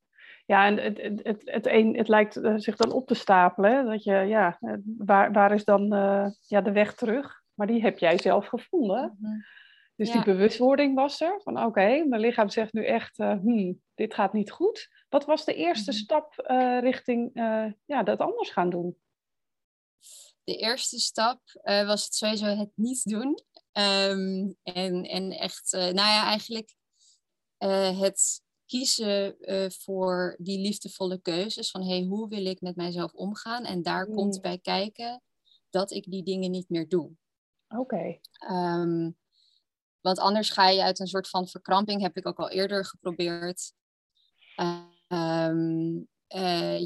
ja 0.45 0.65
en 0.65 0.77
het, 0.77 1.01
het, 1.01 1.19
het, 1.23 1.41
het, 1.45 1.67
een, 1.67 1.97
het 1.97 2.07
lijkt 2.07 2.35
eh, 2.35 2.53
zich 2.57 2.75
dan 2.75 2.91
op 2.91 3.07
te 3.07 3.13
stapelen. 3.13 3.71
Hè? 3.71 3.83
Dat 3.83 4.03
je, 4.03 4.13
ja, 4.13 4.59
waar, 4.97 5.31
waar 5.31 5.53
is 5.53 5.63
dan 5.63 5.93
uh, 5.93 6.27
ja, 6.41 6.61
de 6.61 6.71
weg 6.71 6.95
terug? 6.95 7.41
Maar 7.53 7.67
die 7.67 7.81
heb 7.81 7.99
jij 7.99 8.17
zelf 8.17 8.47
gevonden. 8.47 9.15
Mm 9.17 9.25
-hmm. 9.25 9.43
Dus 9.97 10.11
die 10.11 10.23
bewustwording 10.23 10.95
was 10.95 11.21
er. 11.21 11.41
Van 11.43 11.63
oké, 11.63 12.03
mijn 12.03 12.21
lichaam 12.21 12.49
zegt 12.49 12.73
nu 12.73 12.85
echt, 12.85 13.19
uh, 13.19 13.39
hmm, 13.39 13.81
dit 13.95 14.13
gaat 14.13 14.33
niet 14.33 14.51
goed. 14.51 14.89
Wat 15.09 15.25
was 15.25 15.45
de 15.45 15.53
eerste 15.53 15.91
mhm. 15.91 15.99
stap 15.99 16.45
uh, 16.47 16.79
richting 16.79 17.29
ja, 17.85 18.03
dat 18.03 18.19
anders 18.19 18.49
gaan 18.49 18.69
doen? 18.69 18.97
De 20.43 20.55
eerste 20.55 20.99
stap 20.99 21.41
was 21.63 22.05
het 22.05 22.15
sowieso 22.15 22.45
het 22.45 22.71
niet 22.75 23.03
doen. 23.03 23.39
Um, 23.71 24.55
en, 24.63 25.03
en 25.03 25.31
echt, 25.31 25.71
nou 25.71 25.95
ja, 25.95 26.25
eigenlijk 26.25 26.75
het 27.99 28.41
kiezen 28.65 29.35
voor 29.83 30.35
die 30.39 30.59
liefdevolle 30.59 31.21
keuzes. 31.21 31.71
Van 31.71 31.87
hey, 31.87 32.03
hoe 32.03 32.27
wil 32.27 32.45
ik 32.45 32.61
met 32.61 32.75
mijzelf 32.75 33.13
omgaan? 33.13 33.63
En 33.63 33.81
daar 33.81 34.05
komt 34.05 34.35
mm. 34.35 34.41
bij 34.41 34.59
kijken 34.59 35.21
dat 35.69 35.91
ik 35.91 36.11
die 36.11 36.23
dingen 36.23 36.51
niet 36.51 36.69
meer 36.69 36.87
doe. 36.87 37.11
Oké. 37.67 38.19
Ehm, 38.31 39.09
want 40.01 40.19
anders 40.19 40.49
ga 40.49 40.69
je 40.69 40.83
uit 40.83 40.99
een 40.99 41.07
soort 41.07 41.29
van 41.29 41.47
verkramping, 41.47 42.01
heb 42.01 42.17
ik 42.17 42.27
ook 42.27 42.39
al 42.39 42.49
eerder 42.49 42.85
geprobeerd. 42.85 43.73
Um, 45.07 46.07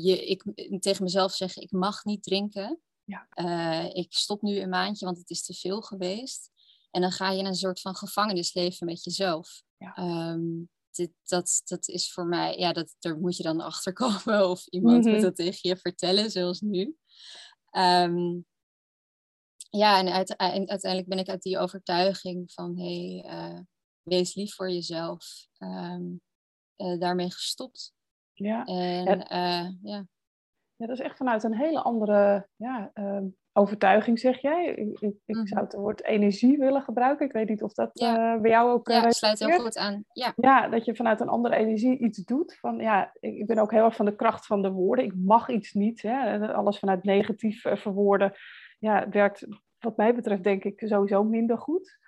je, 0.01 0.25
ik 0.25 0.43
tegen 0.79 1.03
mezelf 1.03 1.33
zeggen, 1.33 1.61
ik 1.61 1.71
mag 1.71 2.03
niet 2.03 2.23
drinken. 2.23 2.79
Ja. 3.03 3.27
Uh, 3.35 3.95
ik 3.95 4.13
stop 4.13 4.41
nu 4.41 4.59
een 4.59 4.69
maandje, 4.69 5.05
want 5.05 5.17
het 5.17 5.29
is 5.29 5.43
te 5.45 5.53
veel 5.53 5.81
geweest. 5.81 6.49
En 6.91 7.01
dan 7.01 7.11
ga 7.11 7.31
je 7.31 7.39
in 7.39 7.45
een 7.45 7.55
soort 7.55 7.81
van 7.81 7.95
gevangenisleven 7.95 8.85
met 8.85 9.03
jezelf. 9.03 9.61
Ja. 9.77 9.97
Um, 10.31 10.69
dit, 10.91 11.11
dat, 11.23 11.61
dat 11.65 11.87
is 11.87 12.11
voor 12.11 12.25
mij, 12.25 12.57
ja, 12.57 12.73
dat, 12.73 12.95
daar 12.99 13.17
moet 13.17 13.37
je 13.37 13.43
dan 13.43 13.61
achter 13.71 13.93
komen 13.93 14.49
of 14.49 14.67
iemand 14.67 15.03
moet 15.05 15.13
mhm. 15.13 15.21
dat 15.21 15.35
tegen 15.35 15.69
je 15.69 15.77
vertellen, 15.77 16.31
zoals 16.31 16.61
nu. 16.61 16.95
Ehm, 17.69 18.39
ja, 19.71 19.99
en, 19.99 20.07
uiteindelijk 20.67 21.07
ben 21.07 21.19
ik 21.19 21.29
uit 21.29 21.41
die 21.41 21.57
overtuiging 21.57 22.51
van, 22.51 22.77
hé, 22.77 23.21
hey, 23.23 23.33
uh, 23.33 23.59
wees 24.01 24.35
lief 24.35 24.55
voor 24.55 24.69
jezelf, 24.69 25.25
um, 25.59 26.21
uh, 26.77 26.99
daarmee 26.99 27.31
gestopt. 27.31 27.93
Ja. 28.33 28.65
En 28.65 29.03
ja. 29.03 29.15
Uh, 29.15 29.69
ja. 29.81 30.05
ja. 30.75 30.87
dat 30.87 30.89
is 30.89 30.99
echt 30.99 31.17
vanuit 31.17 31.43
een 31.43 31.55
hele 31.55 31.81
andere 31.81 32.47
ja, 32.55 32.91
um, 32.93 33.37
overtuiging, 33.53 34.19
zeg 34.19 34.41
jij. 34.41 34.65
Ik, 34.65 34.99
ik, 34.99 35.15
ik, 35.25 35.35
zou 35.35 35.47
mhm. 35.47 35.59
het 35.59 35.73
woord 35.73 36.03
energie 36.03 36.57
willen 36.57 36.81
gebruiken. 36.81 37.25
Ik 37.25 37.31
weet 37.31 37.49
niet 37.49 37.63
of 37.63 37.73
dat 37.73 37.89
ja. 37.93 38.39
bij 38.39 38.51
jou 38.51 38.71
ook... 38.71 38.87
Ja, 38.89 39.11
sluit 39.11 39.39
heel 39.39 39.59
goed 39.59 39.77
aan. 39.77 40.05
Ja. 40.13 40.33
ja, 40.35 40.67
dat 40.67 40.85
je 40.85 40.95
vanuit 40.95 41.19
een 41.19 41.29
andere 41.29 41.55
energie 41.55 41.97
iets 41.97 42.23
doet. 42.23 42.57
Van, 42.59 42.77
ja, 42.77 43.11
ik, 43.19 43.35
ik 43.35 43.47
ben 43.47 43.57
ook 43.57 43.71
heel 43.71 43.85
erg 43.85 43.95
van 43.95 44.05
de 44.05 44.15
kracht 44.15 44.45
van 44.45 44.61
de 44.61 44.71
woorden. 44.71 45.05
Ik 45.05 45.15
mag 45.15 45.49
iets 45.49 45.73
niet. 45.73 46.01
Hè. 46.01 46.53
Alles 46.53 46.79
vanuit 46.79 47.03
negatief 47.03 47.61
verwoorden 47.61 48.33
ja, 48.81 49.09
werkt 49.09 49.47
wat 49.79 49.97
mij 49.97 50.15
betreft 50.15 50.43
denk 50.43 50.63
ik 50.63 50.81
sowieso 50.85 51.23
minder 51.23 51.57
goed. 51.57 51.99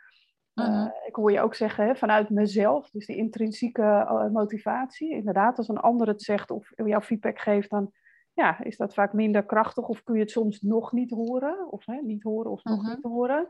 Uh, 0.56 0.88
ik 1.08 1.15
hoor 1.15 1.32
je 1.32 1.42
ook 1.42 1.56
zeggen 1.56 1.86
hè, 1.86 1.96
vanuit 1.96 2.30
mezelf, 2.30 2.89
dus 2.89 3.06
die 3.06 3.15
intrinsieke 3.15 4.30
motivatie. 4.32 5.12
Inderdaad, 5.12 5.58
als 5.58 5.68
een 5.68 5.77
ander 5.77 6.08
het 6.08 6.22
zegt 6.22 6.51
of 6.51 6.72
jouw 6.75 7.01
feedback 7.01 7.39
geeft, 7.39 7.70
dan 7.70 7.92
ja, 8.34 8.63
is 8.63 8.77
dat 8.77 8.94
vaak 8.94 9.13
minder 9.13 9.46
krachtig 9.46 9.88
of 9.88 10.03
kun 10.03 10.13
je 10.15 10.20
het 10.20 10.32
soms 10.32 10.62
nog 10.62 10.92
niet 10.92 11.10
horen, 11.10 11.72
of 11.72 11.86
hè, 11.86 11.96
niet 12.01 12.24
horen 12.24 12.51
of 12.51 12.63
nog 12.63 12.88
niet 12.88 13.03
horen. 13.03 13.48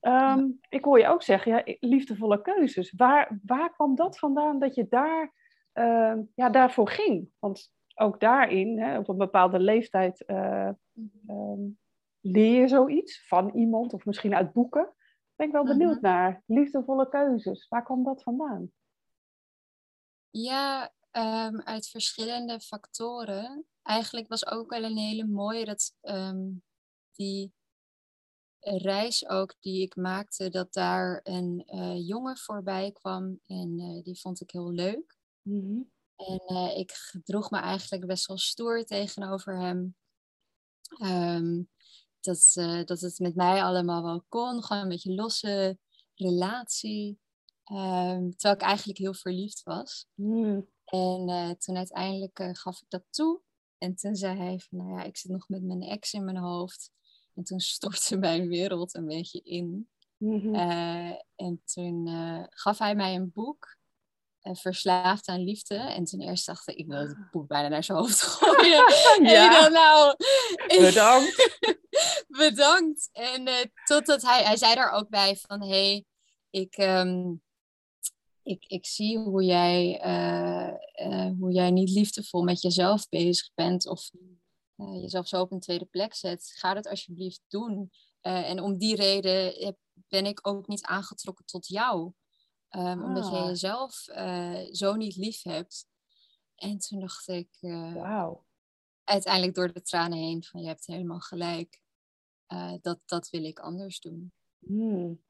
Ehm, 0.00 0.46
ik 0.68 0.84
hoor 0.84 0.98
je 0.98 1.08
ook 1.08 1.22
zeggen, 1.22 1.52
ja, 1.52 1.76
liefdevolle 1.80 2.42
keuzes. 2.42 2.92
Waar, 2.96 3.38
waar 3.44 3.72
kwam 3.72 3.94
dat 3.94 4.18
vandaan 4.18 4.58
dat 4.58 4.74
je 4.74 4.86
daar, 4.88 5.32
uh, 5.74 6.14
ja, 6.34 6.50
daarvoor 6.50 6.88
ging? 6.88 7.28
Want 7.38 7.72
ook 7.94 8.20
daarin, 8.20 8.78
hè, 8.80 8.98
op 8.98 9.08
een 9.08 9.16
bepaalde 9.16 9.58
leeftijd, 9.58 10.24
uh, 10.26 10.70
um, 11.28 11.78
leer 12.32 12.60
je 12.60 12.68
zoiets 12.68 13.26
van 13.26 13.50
iemand 13.54 13.92
of 13.92 14.04
misschien 14.04 14.34
uit 14.34 14.52
boeken. 14.52 14.94
Ben 15.36 15.46
ik 15.46 15.52
wel 15.52 15.64
benieuwd 15.64 16.00
naar. 16.00 16.42
Liefdevolle 16.46 17.08
keuzes, 17.08 17.68
waar 17.68 17.84
kwam 17.84 18.04
dat 18.04 18.22
vandaan? 18.22 18.72
Ja, 20.30 20.92
um, 21.12 21.60
uit 21.60 21.88
verschillende 21.88 22.60
factoren 22.60 23.66
eigenlijk 23.88 24.28
was 24.28 24.46
ook 24.46 24.70
wel 24.70 24.84
een 24.84 24.96
hele 24.96 25.26
mooie 25.26 25.64
dat 25.64 25.96
ehm, 26.00 26.50
die 27.12 27.52
reis 28.60 29.28
ook 29.28 29.54
die 29.60 29.82
ik 29.82 29.96
maakte, 29.96 30.48
dat 30.48 30.72
daar 30.72 31.20
een 31.22 31.62
uh, 31.74 32.06
jongen 32.06 32.36
voorbij 32.36 32.92
kwam 32.92 33.40
en 33.46 33.78
uh, 33.78 34.02
die 34.02 34.20
vond 34.20 34.40
ik 34.40 34.50
heel 34.50 34.70
leuk. 34.70 35.16
Mhm. 35.42 35.82
En 36.16 36.42
uh, 36.46 36.76
ik 36.78 36.92
gedroeg 36.92 37.50
me 37.50 37.58
eigenlijk 37.58 38.06
best 38.06 38.26
wel 38.26 38.38
stoer 38.38 38.84
tegenover 38.84 39.58
hem. 39.60 39.96
Um, 41.02 41.68
dat, 42.20 42.52
dat 42.86 43.00
het 43.00 43.18
met 43.18 43.34
mij 43.34 43.62
allemaal 43.62 44.02
wel 44.02 44.24
kon, 44.28 44.62
gewoon 44.62 44.82
een 44.82 44.88
beetje 44.88 45.14
losse 45.14 45.78
relatie. 46.14 47.18
Um, 47.72 48.30
terwijl 48.36 48.54
ik 48.54 48.60
eigenlijk 48.60 48.98
heel 48.98 49.14
verliefd 49.14 49.62
was. 49.62 50.06
Mhm. 50.14 50.60
En 50.84 51.56
toen 51.58 51.76
uiteindelijk 51.76 52.40
gaf 52.52 52.80
ik 52.80 52.86
dat 52.88 53.04
toe. 53.10 53.40
En 53.78 53.94
toen 53.94 54.16
zei 54.16 54.38
hij 54.38 54.58
van, 54.58 54.78
nou 54.78 54.90
ja, 54.90 55.02
ik 55.02 55.16
zit 55.16 55.30
nog 55.30 55.48
met 55.48 55.62
mijn 55.62 55.82
ex 55.82 56.12
in 56.12 56.24
mijn 56.24 56.36
hoofd. 56.36 56.90
En 57.34 57.44
toen 57.44 57.60
stortte 57.74 58.16
mijn 58.16 58.48
wereld 58.48 58.94
een 58.94 59.06
beetje 59.06 59.40
in. 59.40 59.88
Mhm. 60.16 60.54
Eh, 60.54 61.18
en 61.36 61.62
toen 61.64 62.08
gaf 62.50 62.78
hij 62.78 62.94
mij 62.94 63.14
een 63.14 63.32
boek, 63.32 63.77
Verslaafd 64.40 65.28
aan 65.28 65.44
Liefde. 65.44 65.74
En 65.74 66.04
toen 66.04 66.20
eerst 66.20 66.46
dacht 66.46 66.68
ik, 66.68 66.76
ik 66.76 66.86
wil 66.86 66.98
het 66.98 67.30
boek 67.30 67.46
bijna 67.46 67.68
naar 67.68 67.84
zijn 67.84 67.98
hoofd 67.98 68.20
gooien. 68.30 68.84
ja. 69.22 69.66
En 69.66 69.72
nou... 69.72 70.16
Bedankt. 70.86 71.58
bedankt. 72.28 73.08
En 73.12 73.72
totdat 73.84 74.22
hij, 74.22 74.42
hij 74.42 74.56
zei 74.56 74.74
daar 74.74 74.90
ook 74.90 75.08
bij 75.08 75.36
van, 75.36 75.62
hé, 75.62 75.68
hey, 75.68 76.04
ik... 76.50 76.78
Um, 76.78 77.42
ik, 78.42 78.64
ik 78.66 78.86
zie 78.86 79.18
hoe 79.18 79.44
jij, 79.44 80.02
uh, 80.06 80.72
uh, 81.08 81.30
hoe 81.38 81.52
jij 81.52 81.70
niet 81.70 81.90
liefdevol 81.90 82.42
met 82.42 82.62
jezelf 82.62 83.08
bezig 83.08 83.50
bent 83.54 83.86
of 83.86 84.10
jezelf 84.76 85.28
zo 85.28 85.40
op 85.40 85.52
een 85.52 85.60
tweede 85.60 85.84
plek 85.84 86.14
zet. 86.14 86.52
Ga 86.54 86.74
dat 86.74 86.86
alsjeblieft 86.86 87.40
doen. 87.48 87.90
en 88.20 88.60
om 88.60 88.78
die 88.78 88.96
reden 88.96 89.76
ben 90.08 90.26
ik 90.26 90.46
ook 90.46 90.66
niet 90.66 90.82
aangetrokken 90.82 91.44
tot 91.44 91.66
jou. 91.66 92.12
Um, 92.70 93.04
Omdat 93.04 93.28
jij 93.30 93.40
ah. 93.40 93.46
jezelf 93.46 93.94
zo 94.70 94.94
niet 94.94 95.16
lief 95.16 95.42
hebt. 95.42 95.86
En 96.54 96.78
toen 96.78 97.00
dacht 97.00 97.28
ik, 97.28 97.48
wow. 97.60 98.40
uiteindelijk 99.04 99.54
door 99.54 99.72
de 99.72 99.82
tranen 99.82 100.18
heen, 100.18 100.44
van 100.44 100.60
je 100.60 100.66
hebt 100.66 100.86
helemaal 100.86 101.20
gelijk. 101.20 101.80
dat, 102.80 103.00
dat 103.04 103.30
wil 103.30 103.44
ik 103.44 103.58
anders 103.58 104.00
doen. 104.00 104.32
Hmm. 104.58 105.22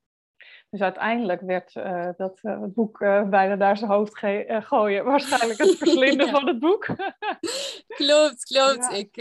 Dus 0.71 0.80
uiteindelijk 0.80 1.40
werd 1.40 1.73
dat 2.16 2.38
het 2.42 2.75
boek 2.75 2.99
bijna 2.99 3.54
naar 3.54 3.76
zijn 3.76 3.90
hoofd 3.90 4.18
gooien. 4.49 5.04
Waarschijnlijk 5.04 5.59
het 5.59 5.76
verslinden 5.83 6.28
van 6.28 6.47
het 6.47 6.59
boek. 6.59 6.87
klopt, 8.00 8.45
klopt. 8.45 8.90
Ik 8.90 9.14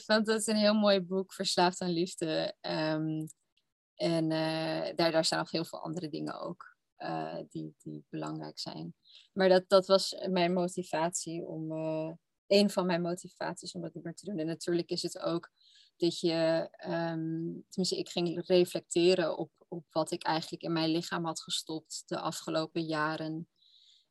vond 0.00 0.26
het 0.26 0.46
een 0.46 0.56
heel 0.56 0.74
mooi 0.74 1.00
boek, 1.00 1.32
Verslaafd 1.32 1.80
aan 1.80 1.92
Liefde. 1.92 2.54
Um, 2.60 3.26
en 3.94 4.28
daar, 4.96 5.10
daar 5.10 5.24
staan 5.24 5.38
nog 5.38 5.50
heel 5.50 5.64
veel 5.64 5.82
andere 5.82 6.08
dingen 6.08 6.40
ook 6.40 6.69
die, 7.48 7.74
die 7.78 8.04
belangrijk 8.08 8.58
zijn. 8.58 8.94
Maar 9.32 9.48
dat, 9.48 9.68
dat 9.68 9.86
was 9.86 10.26
mijn 10.28 10.52
motivatie 10.52 11.46
om, 11.46 11.72
een 12.50 12.70
van 12.70 12.86
mijn 12.86 13.02
motivaties 13.02 13.74
om 13.74 13.80
dat 13.82 13.94
niet 13.94 14.04
meer 14.04 14.14
te 14.14 14.24
doen. 14.24 14.38
En 14.38 14.46
natuurlijk 14.46 14.90
is 14.90 15.02
het 15.02 15.18
ook 15.18 15.50
dat 15.96 16.20
je, 16.20 16.68
um, 16.86 17.64
tenminste, 17.68 17.98
ik 17.98 18.08
ging 18.08 18.46
reflecteren 18.46 19.38
op, 19.38 19.50
op 19.68 19.84
wat 19.90 20.10
ik 20.10 20.22
eigenlijk 20.22 20.62
in 20.62 20.72
mijn 20.72 20.90
lichaam 20.90 21.24
had 21.24 21.40
gestopt 21.40 22.02
de 22.06 22.20
afgelopen 22.20 22.82
jaren. 22.82 23.48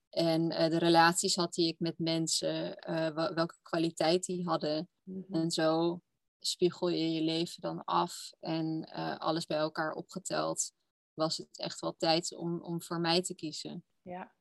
En 0.10 0.51
uh, 0.51 0.67
de 0.67 0.77
relaties 0.77 1.36
had 1.36 1.53
die 1.53 1.67
ik 1.67 1.79
met 1.79 2.00
mensen, 2.00 2.77
welke 3.13 3.58
kwaliteit 3.62 4.25
die 4.25 4.48
hadden. 4.48 4.89
Mhm. 5.03 5.34
En 5.34 5.51
zo 5.51 6.01
spiegel 6.39 6.89
je 6.89 7.12
je 7.12 7.22
leven 7.22 7.62
dan 7.62 7.84
af 7.84 8.31
en 8.39 8.89
alles 9.17 9.46
bij 9.46 9.58
elkaar 9.58 9.93
opgeteld. 9.93 10.72
Was 11.20 11.38
het 11.38 11.60
echt 11.60 11.80
wel 11.80 11.96
tijd 11.98 12.36
om, 12.36 12.62
om 12.62 12.82
voor 12.82 13.00
mij 13.00 13.22
te 13.22 13.36
kiezen. 13.36 13.84
Ja, 14.02 14.32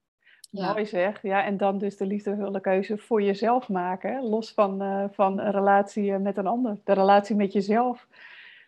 ja. 0.51 0.73
Mooi 0.73 0.87
zeg. 0.87 1.23
Ja, 1.23 1.45
en 1.45 1.57
dan 1.57 1.79
dus 1.79 1.97
de 1.97 2.07
liefdevolle 2.07 2.61
keuze 2.61 2.99
voor 2.99 3.23
jezelf 3.23 3.69
maken. 3.69 4.23
Los 4.23 4.53
van, 4.53 4.83
uh, 4.83 5.05
van 5.11 5.39
een 5.39 5.51
relatie 5.51 6.19
met 6.19 6.37
een 6.37 6.47
ander. 6.47 6.81
De 6.85 6.93
relatie 6.93 7.37
met 7.37 7.53
jezelf. 7.53 8.07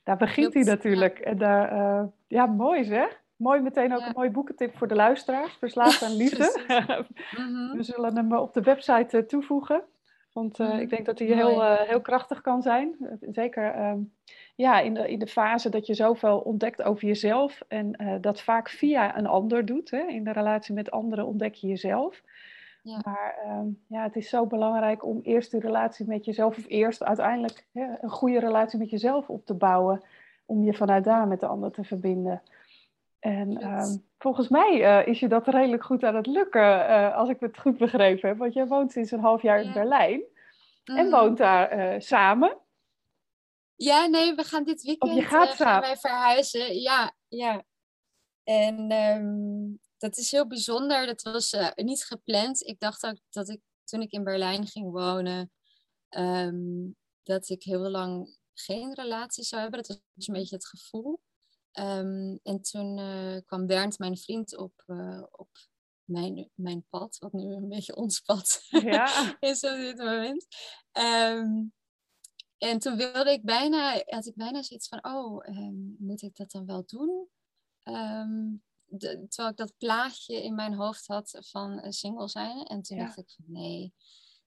Daar 0.04 0.16
begint 0.16 0.54
hij 0.54 0.62
natuurlijk. 0.62 1.18
En 1.18 1.38
daar, 1.38 1.72
uh, 1.72 2.06
ja, 2.26 2.46
mooi 2.46 2.84
zeg. 2.84 3.20
Mooi 3.36 3.60
meteen 3.60 3.94
ook 3.94 4.06
een 4.06 4.12
mooie 4.14 4.30
boekentip 4.30 4.76
voor 4.76 4.88
de 4.88 4.94
luisteraars. 4.94 5.52
Verslaafd 5.52 6.02
aan 6.02 6.16
liefde. 6.22 6.58
Mhm. 7.30 7.76
We 7.76 7.82
zullen 7.82 8.16
hem 8.16 8.36
op 8.36 8.52
de 8.52 8.60
website 8.60 9.26
toevoegen. 9.26 9.82
Want 10.32 10.58
uh, 10.58 10.80
ik 10.80 10.90
denk 10.90 11.06
dat 11.06 11.18
hij 11.18 11.28
heel, 11.28 11.62
uh, 11.62 11.80
heel 11.80 12.00
krachtig 12.00 12.40
kan 12.40 12.62
zijn. 12.62 12.96
Zeker 13.20 13.72
ehm, 13.72 13.98
ja, 14.60 14.80
in, 14.80 14.94
de, 14.94 15.10
in 15.10 15.18
de 15.18 15.26
fase 15.26 15.68
dat 15.68 15.86
je 15.86 15.94
zoveel 15.94 16.38
ontdekt 16.38 16.82
over 16.82 17.06
jezelf. 17.06 17.62
En 17.68 18.02
uh, 18.02 18.14
dat 18.20 18.40
vaak 18.40 18.68
via 18.68 19.18
een 19.18 19.26
ander 19.26 19.64
doet. 19.64 19.90
Hè? 19.90 20.06
In 20.06 20.24
de 20.24 20.32
relatie 20.32 20.74
met 20.74 20.90
anderen 20.90 21.26
ontdek 21.26 21.54
je 21.54 21.66
jezelf. 21.66 22.22
Ja. 22.82 23.00
Maar 23.04 23.34
um, 23.46 23.82
ja, 23.86 24.02
het 24.02 24.16
is 24.16 24.28
zo 24.28 24.46
belangrijk 24.46 25.04
om 25.04 25.20
eerst 25.22 25.50
de 25.50 25.60
relatie 25.60 26.06
met 26.06 26.24
jezelf, 26.24 26.58
of 26.58 26.64
eerst 26.68 27.02
uiteindelijk 27.02 27.66
hè, 27.72 27.86
een 28.00 28.10
goede 28.10 28.38
relatie 28.38 28.78
met 28.78 28.90
jezelf 28.90 29.28
op 29.28 29.46
te 29.46 29.54
bouwen. 29.54 30.02
Om 30.46 30.64
je 30.64 30.74
vanuit 30.74 31.04
daar 31.04 31.28
met 31.28 31.40
de 31.40 31.46
ander 31.46 31.70
te 31.70 31.84
verbinden. 31.84 32.42
En 33.20 33.60
ehm, 33.60 33.96
volgens 34.18 34.48
mij 34.48 34.84
eh, 34.84 35.06
is 35.06 35.20
je 35.20 35.28
dat 35.28 35.48
redelijk 35.48 35.84
goed 35.84 36.04
aan 36.04 36.16
het 36.16 36.26
lukken, 36.26 36.90
uh, 36.90 37.16
als 37.16 37.28
ik 37.28 37.40
het 37.40 37.58
goed 37.58 37.76
begrepen 37.78 38.28
heb. 38.28 38.38
Want 38.38 38.52
jij 38.52 38.66
woont 38.66 38.92
sinds 38.92 39.10
een 39.10 39.20
half 39.20 39.42
jaar 39.42 39.62
in 39.62 39.72
Berlijn 39.72 40.22
en 40.84 41.06
mhm. 41.06 41.10
woont 41.10 41.38
daar 41.38 42.02
samen. 42.02 42.56
Ja, 43.82 44.06
nee, 44.06 44.34
we 44.34 44.44
gaan 44.44 44.64
dit 44.64 44.82
weekend 44.82 45.14
je 45.14 45.22
gaat 45.22 45.48
gaan 45.48 45.80
wij 45.80 45.96
verhuizen. 45.96 46.80
Ja, 46.80 47.16
ja. 47.28 47.64
En 48.42 48.92
um, 48.92 49.78
dat 49.98 50.16
is 50.16 50.30
heel 50.30 50.46
bijzonder. 50.46 51.06
Dat 51.06 51.22
was 51.22 51.56
niet 51.74 52.04
gepland. 52.04 52.66
Ik 52.66 52.80
dacht 52.80 53.06
ook 53.06 53.18
dat 53.30 53.48
ik 53.48 53.60
toen 53.84 54.00
ik 54.00 54.12
in 54.12 54.24
Berlijn 54.24 54.66
ging 54.66 54.90
wonen, 54.90 55.52
um, 56.08 56.96
dat 57.22 57.48
ik 57.48 57.62
heel 57.62 57.90
lang 57.90 58.38
geen 58.54 58.94
relatie 58.94 59.44
zou 59.44 59.62
hebben. 59.62 59.82
Dat 59.82 60.02
was 60.14 60.26
een 60.26 60.34
beetje 60.34 60.54
het 60.54 60.66
gevoel. 60.66 61.20
Um, 61.72 62.40
en 62.42 62.62
toen 62.62 62.98
uh, 62.98 63.36
kwam 63.46 63.66
Bernd, 63.66 63.98
mijn 63.98 64.16
vriend, 64.16 64.56
op, 64.56 64.84
op 65.30 65.50
mijn, 66.04 66.50
mijn 66.54 66.86
pad, 66.88 67.16
wat 67.18 67.32
nu 67.32 67.54
een 67.54 67.68
beetje 67.68 67.96
ons 67.96 68.20
pad 68.20 68.66
ja. 68.68 69.36
is 69.40 69.64
op 69.64 69.76
dit 69.76 69.96
moment. 69.96 70.46
Um, 70.92 71.72
en 72.60 72.78
toen 72.78 72.96
wilde 72.96 73.32
ik 73.32 73.42
bijna, 73.42 74.02
had 74.06 74.26
ik 74.26 74.34
bijna 74.34 74.62
zoiets 74.62 74.88
van, 74.88 75.04
oh, 75.04 75.46
um, 75.46 75.96
moet 75.98 76.22
ik 76.22 76.36
dat 76.36 76.50
dan 76.50 76.66
wel 76.66 76.82
doen? 76.86 77.28
De, 78.84 79.26
terwijl 79.28 79.50
ik 79.50 79.56
dat 79.56 79.76
plaatje 79.78 80.42
in 80.42 80.54
mijn 80.54 80.74
hoofd 80.74 81.06
had 81.06 81.38
van 81.40 81.92
single 81.92 82.28
zijn. 82.28 82.64
En 82.64 82.82
toen 82.82 82.98
dacht 82.98 83.18
ik 83.18 83.30
van, 83.30 83.44
nee, 83.48 83.94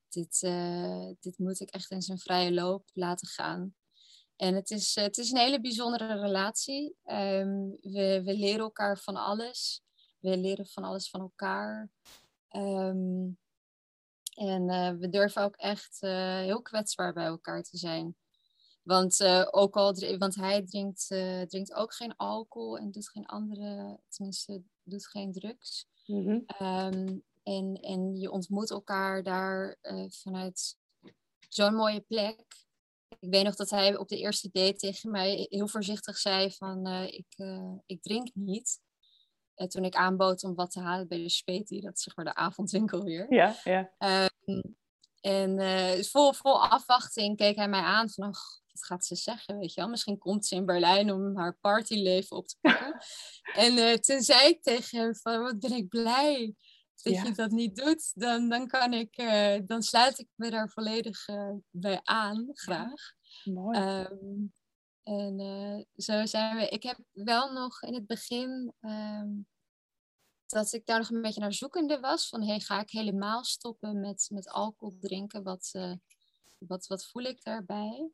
dit, 0.09 0.41
uh, 0.41 1.09
dit 1.19 1.37
moet 1.37 1.59
ik 1.59 1.69
echt 1.69 1.91
in 1.91 2.01
zijn 2.01 2.19
vrije 2.19 2.53
loop 2.53 2.89
laten 2.93 3.27
gaan. 3.27 3.75
En 4.35 4.55
het 4.55 4.71
is, 4.71 4.95
het 4.95 5.17
is 5.17 5.31
een 5.31 5.37
hele 5.37 5.61
bijzondere 5.61 6.19
relatie. 6.19 6.95
Um, 7.05 7.77
we, 7.81 8.21
we 8.23 8.37
leren 8.37 8.59
elkaar 8.59 8.97
van 8.97 9.15
alles. 9.15 9.83
We 10.19 10.37
leren 10.37 10.67
van 10.67 10.83
alles 10.83 11.09
van 11.09 11.21
elkaar. 11.21 11.89
Um, 12.49 13.37
en 14.33 14.69
uh, 14.69 14.91
we 14.91 15.09
durven 15.09 15.43
ook 15.43 15.55
echt 15.55 15.97
uh, 16.01 16.37
heel 16.37 16.61
kwetsbaar 16.61 17.13
bij 17.13 17.25
elkaar 17.25 17.63
te 17.63 17.77
zijn. 17.77 18.15
Want, 18.83 19.19
uh, 19.19 19.47
ook 19.51 19.75
al, 19.75 19.93
want 20.17 20.35
hij 20.35 20.65
drinkt, 20.65 21.07
drinkt 21.47 21.73
ook 21.73 21.93
geen 21.93 22.15
alcohol 22.15 22.77
en 22.77 22.91
doet 22.91 23.09
geen 23.09 23.25
andere, 23.25 23.99
tenminste, 24.09 24.63
doet 24.83 25.07
geen 25.07 25.31
drugs. 25.31 25.87
Mm 26.05 26.25
-hmm. 26.25 26.67
um, 26.67 27.23
en, 27.43 27.75
en 27.75 28.19
je 28.19 28.31
ontmoet 28.31 28.69
elkaar 28.69 29.23
daar 29.23 29.77
vanuit 30.09 30.77
zo'n 31.49 31.75
mooie 31.75 32.01
plek 32.01 32.45
ik 33.19 33.29
weet 33.29 33.43
nog 33.43 33.55
dat 33.55 33.69
hij 33.69 33.97
op 33.97 34.07
de 34.07 34.17
eerste 34.17 34.49
date 34.51 34.73
tegen 34.73 35.11
mij 35.11 35.47
heel 35.49 35.67
voorzichtig 35.67 36.17
zei 36.17 36.51
van 36.51 36.87
ik, 36.87 37.35
ik 37.85 38.01
drink 38.01 38.29
niet. 38.33 38.81
Uh, 39.55 39.67
toen 39.67 39.83
ik 39.83 39.95
aanbood 39.95 40.43
om 40.43 40.55
wat 40.55 40.71
te 40.71 40.79
halen 40.79 41.07
bij 41.07 41.17
de 41.17 41.29
Speti, 41.29 41.81
dat 41.81 41.97
is 41.97 42.03
zeg 42.03 42.15
maar 42.15 42.25
de 42.25 42.35
avondwinkel 42.35 43.03
weer. 43.03 43.33
Ja, 43.33 43.55
ja. 43.63 43.91
Um, 44.47 44.75
en 45.21 46.05
vol, 46.05 46.33
vol 46.33 46.63
afwachting 46.63 47.37
keek 47.37 47.55
hij 47.55 47.67
mij 47.67 47.81
aan 47.81 48.09
van, 48.09 48.23
oh, 48.23 48.31
wat 48.71 48.85
gaat 48.85 49.05
ze 49.05 49.15
zeggen, 49.15 49.57
weet 49.57 49.73
je 49.73 49.81
wel? 49.81 49.89
Misschien 49.89 50.17
komt 50.17 50.45
ze 50.45 50.55
in 50.55 50.65
Berlijn 50.65 51.11
om 51.11 51.37
haar 51.37 51.57
partyleven 51.61 52.37
op 52.37 52.47
te 52.47 52.57
pakken. 52.61 52.97
en 53.65 54.01
toen 54.01 54.21
zei 54.21 54.49
ik 54.49 54.63
tegen 54.63 54.99
hem 54.99 55.15
van, 55.15 55.41
wat 55.41 55.59
ben 55.59 55.71
ik 55.71 55.87
blij 55.87 56.55
dat 57.03 57.27
je 57.27 57.31
dat 57.31 57.51
niet 57.51 57.75
doet, 57.75 58.11
dan, 58.13 58.49
dan, 58.49 58.67
kan 58.67 58.93
ik, 58.93 59.17
uh, 59.17 59.55
dan 59.65 59.81
sluit 59.81 60.19
ik 60.19 60.27
me 60.35 60.49
daar 60.49 60.69
volledig 60.69 61.27
uh, 61.27 61.53
bij 61.69 61.99
aan, 62.03 62.49
graag. 62.53 63.13
Mooi. 63.43 63.79
Um, 63.79 64.53
en 65.03 65.39
uh, 65.39 65.83
zo 65.95 66.25
zijn 66.25 66.57
we. 66.57 66.69
Ik 66.69 66.83
heb 66.83 66.99
wel 67.11 67.51
nog 67.51 67.81
in 67.81 67.93
het 67.93 68.07
begin 68.07 68.73
um, 68.81 69.47
dat 70.45 70.73
ik 70.73 70.85
daar 70.85 70.99
nog 70.99 71.09
een 71.09 71.21
beetje 71.21 71.39
naar 71.39 71.53
zoekende 71.53 71.99
was. 71.99 72.29
Van 72.29 72.43
hey, 72.43 72.59
ga 72.59 72.81
ik 72.81 72.89
helemaal 72.89 73.43
stoppen 73.43 73.99
met, 73.99 74.27
met 74.31 74.49
alcohol 74.49 74.97
drinken? 74.99 75.43
Wat, 75.43 75.71
wat, 76.57 76.87
wat 76.87 77.05
voel 77.05 77.23
ik 77.23 77.43
daarbij? 77.43 78.11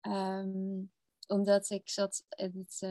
Um, 0.00 0.92
omdat 1.26 1.70
ik 1.70 1.88
zat. 1.88 2.24
Het 2.28 2.86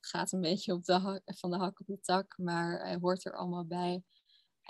gaat 0.00 0.32
een 0.32 0.40
beetje 0.40 0.72
op 0.72 0.84
de 0.84 1.22
van 1.24 1.50
de 1.50 1.56
hak 1.56 1.80
op 1.80 1.86
de 1.86 2.00
tak, 2.00 2.38
maar 2.38 2.98
hoort 3.00 3.24
er 3.24 3.36
allemaal 3.36 3.66
bij 3.66 4.02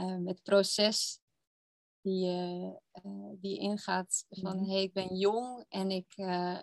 um, 0.01 0.27
het 0.27 0.43
proces 0.43 1.21
die, 2.03 2.27
uh, 2.27 2.73
uh, 3.05 3.33
die 3.41 3.59
ingaat 3.59 4.25
van 4.29 4.57
hé, 4.57 4.61
mhm. 4.61 4.71
hey, 4.71 4.83
ik 4.83 4.93
ben 4.93 5.17
jong 5.17 5.65
en 5.69 5.91
ik 5.91 6.13
uh, 6.17 6.59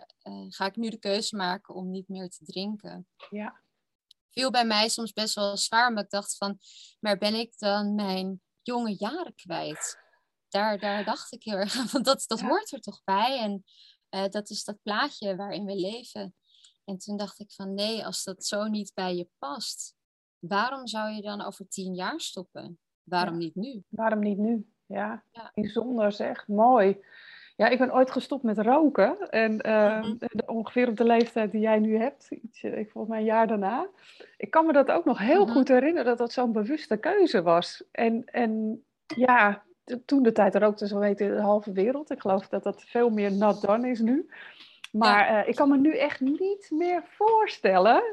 ga 0.50 0.65
ik 0.65 0.76
nu 0.76 0.89
de 0.89 0.97
keuze 0.97 1.36
maken 1.36 1.76
om 1.76 1.89
niet 1.89 2.08
meer 2.08 2.30
te 2.30 2.45
drinken. 2.45 3.08
Ja. 3.30 3.62
Viel 4.30 4.52
bij 4.52 4.65
mij 4.65 4.89
soms 4.89 5.13
best 5.13 5.36
wel 5.36 5.58
zwaar, 5.58 5.93
maar 5.93 6.04
ik 6.04 6.10
dacht 6.10 6.38
van, 6.38 6.58
maar 7.00 7.17
ben 7.17 7.34
ik 7.34 7.58
dan 7.58 7.95
mijn 7.95 8.41
jonge 8.62 8.95
jaren 8.97 9.36
kwijt? 9.36 9.97
Daar, 10.47 10.80
daar 10.80 11.06
dacht 11.06 11.34
ik 11.34 11.43
heel 11.43 11.58
erg 11.58 11.78
aan, 11.78 11.88
want 11.91 12.06
dat, 12.06 12.23
dat 12.28 12.41
hoort 12.41 12.71
er 12.71 12.82
toch 12.82 13.04
bij 13.04 13.39
en 13.39 13.63
dat 14.30 14.50
is 14.50 14.63
dat 14.63 14.82
plaatje 14.82 15.36
waarin 15.36 15.65
we 15.65 15.76
leven. 15.76 16.36
En 16.84 16.97
toen 16.97 17.17
dacht 17.17 17.39
ik 17.39 17.52
van 17.52 17.73
nee, 17.73 18.06
als 18.06 18.23
dat 18.23 18.45
zo 18.45 18.63
niet 18.67 18.91
bij 18.93 19.15
je 19.15 19.30
past, 19.38 19.95
waarom 20.39 20.88
zou 20.88 21.10
je 21.10 21.21
dan 21.21 21.41
over 21.41 21.67
tien 21.67 21.95
jaar 21.95 22.21
stoppen? 22.21 22.80
waarom 23.08 23.38
niet 23.38 23.56
nu? 23.56 23.84
Waarom 23.88 24.19
niet 24.19 24.38
nu? 24.38 24.67
Ja, 24.88 25.23
ja, 25.32 25.52
bijzonder 25.54 26.12
zeg. 26.12 26.47
Mooi. 26.47 26.97
Ja, 27.56 27.67
ik 27.67 27.78
ben 27.78 27.93
ooit 27.93 28.12
gestopt 28.12 28.43
met 28.43 28.58
roken. 28.58 29.30
En 29.30 29.67
uh, 29.67 30.06
ongeveer 30.45 30.88
op 30.88 30.97
de 30.97 31.04
leeftijd 31.04 31.52
die 31.52 31.62
jij 31.62 31.80
nu 31.80 31.97
hebt, 31.97 32.28
iets, 32.30 32.63
eh, 32.63 32.78
ik 32.78 32.91
volgens 32.91 33.13
mij 33.13 33.19
een 33.21 33.34
jaar 33.34 33.47
daarna. 33.47 33.88
Ik 34.38 34.52
kan 34.52 34.65
me 34.65 34.73
dat 34.73 34.91
ook 34.91 35.06
nog 35.06 35.17
heel 35.17 35.43
mhm. 35.45 35.52
goed 35.54 35.67
herinneren 35.67 36.06
dat 36.06 36.17
dat 36.17 36.32
zo'n 36.32 36.52
bewuste 36.52 36.97
keuze 36.97 37.41
was. 37.41 37.84
En, 37.91 38.26
en 38.26 38.84
ja, 39.15 39.63
toen 40.06 40.23
de 40.23 40.32
tijd 40.32 40.56
rookte 40.56 40.88
zo 40.88 41.00
weten 41.00 41.36
de 41.36 41.41
halve 41.41 41.71
wereld. 41.71 42.12
Ik 42.12 42.21
geloof 42.21 42.47
dat 42.47 42.63
dat 42.63 42.84
veel 42.84 43.10
meer 43.10 43.32
not 43.32 43.62
done 43.62 43.89
is 43.89 44.00
nu. 44.00 44.30
Maar 44.91 45.32
uh, 45.32 45.47
ik 45.47 45.56
kan 45.56 45.69
me 45.69 45.78
nu 45.78 45.97
echt 45.97 46.19
niet 46.19 46.67
meer 46.71 47.04
voorstellen. 47.06 48.04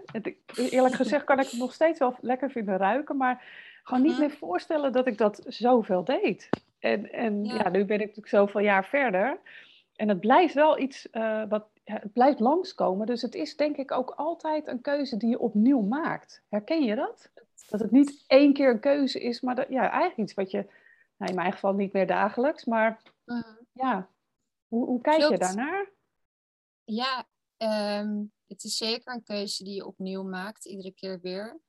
Eerlijk 0.71 0.95
gezegd 1.03 1.25
kan 1.25 1.41
ik 1.41 1.51
het 1.51 1.59
nog 1.59 1.73
steeds 1.73 1.99
wel 1.99 2.17
lekker 2.21 2.51
vinden 2.51 2.77
ruiken, 2.77 3.17
maar 3.17 3.45
gewoon 3.83 4.03
niet 4.03 4.13
mhm. 4.13 4.21
meer 4.21 4.31
voorstellen 4.31 4.93
dat 4.93 5.07
ik 5.07 5.19
dat 5.19 5.43
zoveel 5.47 6.05
deed. 6.05 6.49
En, 6.85 7.13
en 7.13 7.45
ja. 7.45 7.69
nu 7.69 7.85
ben 7.85 8.01
ik 8.01 8.07
natuurlijk 8.07 8.29
zoveel 8.29 8.61
jaar 8.61 8.85
verder. 8.85 9.41
En 9.97 10.09
het 10.09 10.21
blijft 10.21 10.55
wel 10.55 10.79
iets 10.79 11.09
uh, 11.13 11.43
wat. 11.49 11.67
het 11.85 12.13
blijft 12.13 12.41
langskomen. 12.41 13.07
Dus 13.07 13.23
het 13.23 13.35
is 13.35 13.57
denk 13.57 13.77
ik 13.77 13.91
ook 13.93 14.11
altijd 14.11 14.67
een 14.67 14.81
keuze 14.81 15.17
die 15.17 15.29
je 15.29 15.39
opnieuw 15.39 15.81
maakt. 15.81 16.43
Herken 16.49 16.83
je 16.83 16.95
dat? 16.95 17.31
Dat 17.69 17.81
het 17.81 17.91
niet 17.91 18.25
één 18.27 18.53
keer 18.53 18.71
een 18.71 18.81
keuze 18.81 19.21
is, 19.21 19.41
maar 19.41 19.55
dat, 19.55 19.69
ja, 19.69 19.91
eigenlijk 19.91 20.17
iets 20.17 20.35
wat 20.35 20.51
je. 20.51 20.67
Nou, 21.17 21.31
in 21.31 21.37
mijn 21.37 21.53
geval 21.53 21.75
niet 21.75 21.93
meer 21.93 22.07
dagelijks, 22.07 22.65
maar 22.65 23.03
mhm. 23.25 23.55
ja. 23.73 24.09
Hoe, 24.69 24.87
hoe 24.87 25.01
kijk 25.01 25.29
je 25.29 25.39
daarnaar? 25.39 25.91
Ja, 26.85 27.27
um, 28.01 28.33
het 28.47 28.65
is 28.65 28.77
zeker 28.77 29.15
een 29.15 29.23
keuze 29.23 29.65
die 29.65 29.75
je 29.75 29.87
opnieuw 29.87 30.23
maakt, 30.23 30.65
iedere 30.65 30.93
keer 30.93 31.21
weer. 31.21 31.61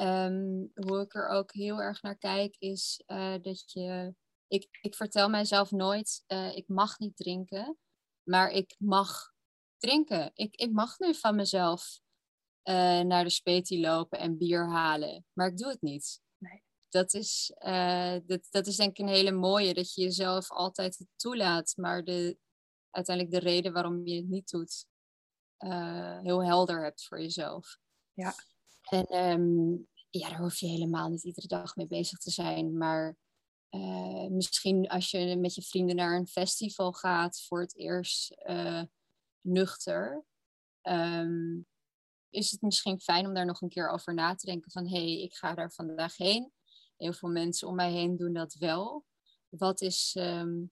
Um, 0.00 0.70
hoe 0.74 1.00
ik 1.00 1.14
er 1.14 1.28
ook 1.28 1.52
heel 1.52 1.82
erg 1.82 2.02
naar 2.02 2.18
kijk, 2.18 2.56
is 2.58 3.02
uh, 3.06 3.34
dat 3.42 3.72
je. 3.72 4.14
Ik, 4.48 4.78
ik 4.80 4.94
vertel 4.94 5.28
mijzelf 5.28 5.70
nooit, 5.70 6.24
uh, 6.26 6.56
ik 6.56 6.68
mag 6.68 6.98
niet 6.98 7.16
drinken, 7.16 7.78
maar 8.22 8.50
ik 8.50 8.74
mag 8.78 9.32
drinken. 9.76 10.30
Ik, 10.34 10.56
ik 10.56 10.72
mag 10.72 10.98
nu 10.98 11.14
van 11.14 11.36
mezelf 11.36 12.00
uh, 12.64 13.00
naar 13.00 13.24
de 13.24 13.30
speti 13.30 13.80
lopen 13.80 14.18
en 14.18 14.38
bier 14.38 14.70
halen, 14.70 15.26
maar 15.32 15.48
ik 15.48 15.56
doe 15.56 15.68
het 15.68 15.82
niet. 15.82 16.20
Nee. 16.36 16.62
Dat, 16.88 17.14
is, 17.14 17.52
dat, 18.26 18.46
dat 18.50 18.66
is 18.66 18.76
denk 18.76 18.90
ik 18.90 18.98
een 18.98 19.12
hele 19.12 19.32
mooie, 19.32 19.74
dat 19.74 19.94
je 19.94 20.02
jezelf 20.02 20.50
altijd 20.50 21.06
toelaat, 21.16 21.72
maar 21.76 22.04
de, 22.04 22.38
uiteindelijk 22.90 23.34
de 23.34 23.50
reden 23.50 23.72
waarom 23.72 24.06
je 24.06 24.16
het 24.16 24.28
niet 24.28 24.50
doet, 24.50 24.86
heel 26.22 26.44
helder 26.44 26.82
hebt 26.82 27.04
voor 27.04 27.20
jezelf. 27.20 27.78
Ja. 28.12 28.34
En 28.88 29.16
um, 29.16 29.88
ja, 30.10 30.28
daar 30.28 30.38
hoef 30.38 30.56
je 30.56 30.66
helemaal 30.66 31.08
niet 31.08 31.24
iedere 31.24 31.46
dag 31.46 31.76
mee 31.76 31.86
bezig 31.86 32.18
te 32.18 32.30
zijn. 32.30 32.76
Maar 32.76 33.16
uh, 33.70 34.26
misschien 34.26 34.88
als 34.88 35.10
je 35.10 35.36
met 35.36 35.54
je 35.54 35.62
vrienden 35.62 35.96
naar 35.96 36.16
een 36.16 36.26
festival 36.26 36.92
gaat 36.92 37.44
voor 37.46 37.60
het 37.60 37.76
eerst 37.76 38.36
uh, 38.46 38.82
nuchter, 39.40 40.24
um, 40.82 41.66
is 42.30 42.50
het 42.50 42.62
misschien 42.62 43.00
fijn 43.00 43.26
om 43.26 43.34
daar 43.34 43.46
nog 43.46 43.60
een 43.60 43.68
keer 43.68 43.88
over 43.88 44.14
na 44.14 44.34
te 44.34 44.46
denken 44.46 44.70
van 44.70 44.88
hé, 44.88 44.98
hey, 44.98 45.22
ik 45.22 45.34
ga 45.34 45.54
daar 45.54 45.72
vandaag 45.72 46.16
heen. 46.16 46.52
Heel 46.96 47.12
veel 47.12 47.28
mensen 47.28 47.68
om 47.68 47.74
mij 47.74 47.92
heen 47.92 48.16
doen 48.16 48.32
dat 48.32 48.54
wel. 48.54 49.04
Wat 49.48 49.80
is, 49.80 50.16
um, 50.18 50.70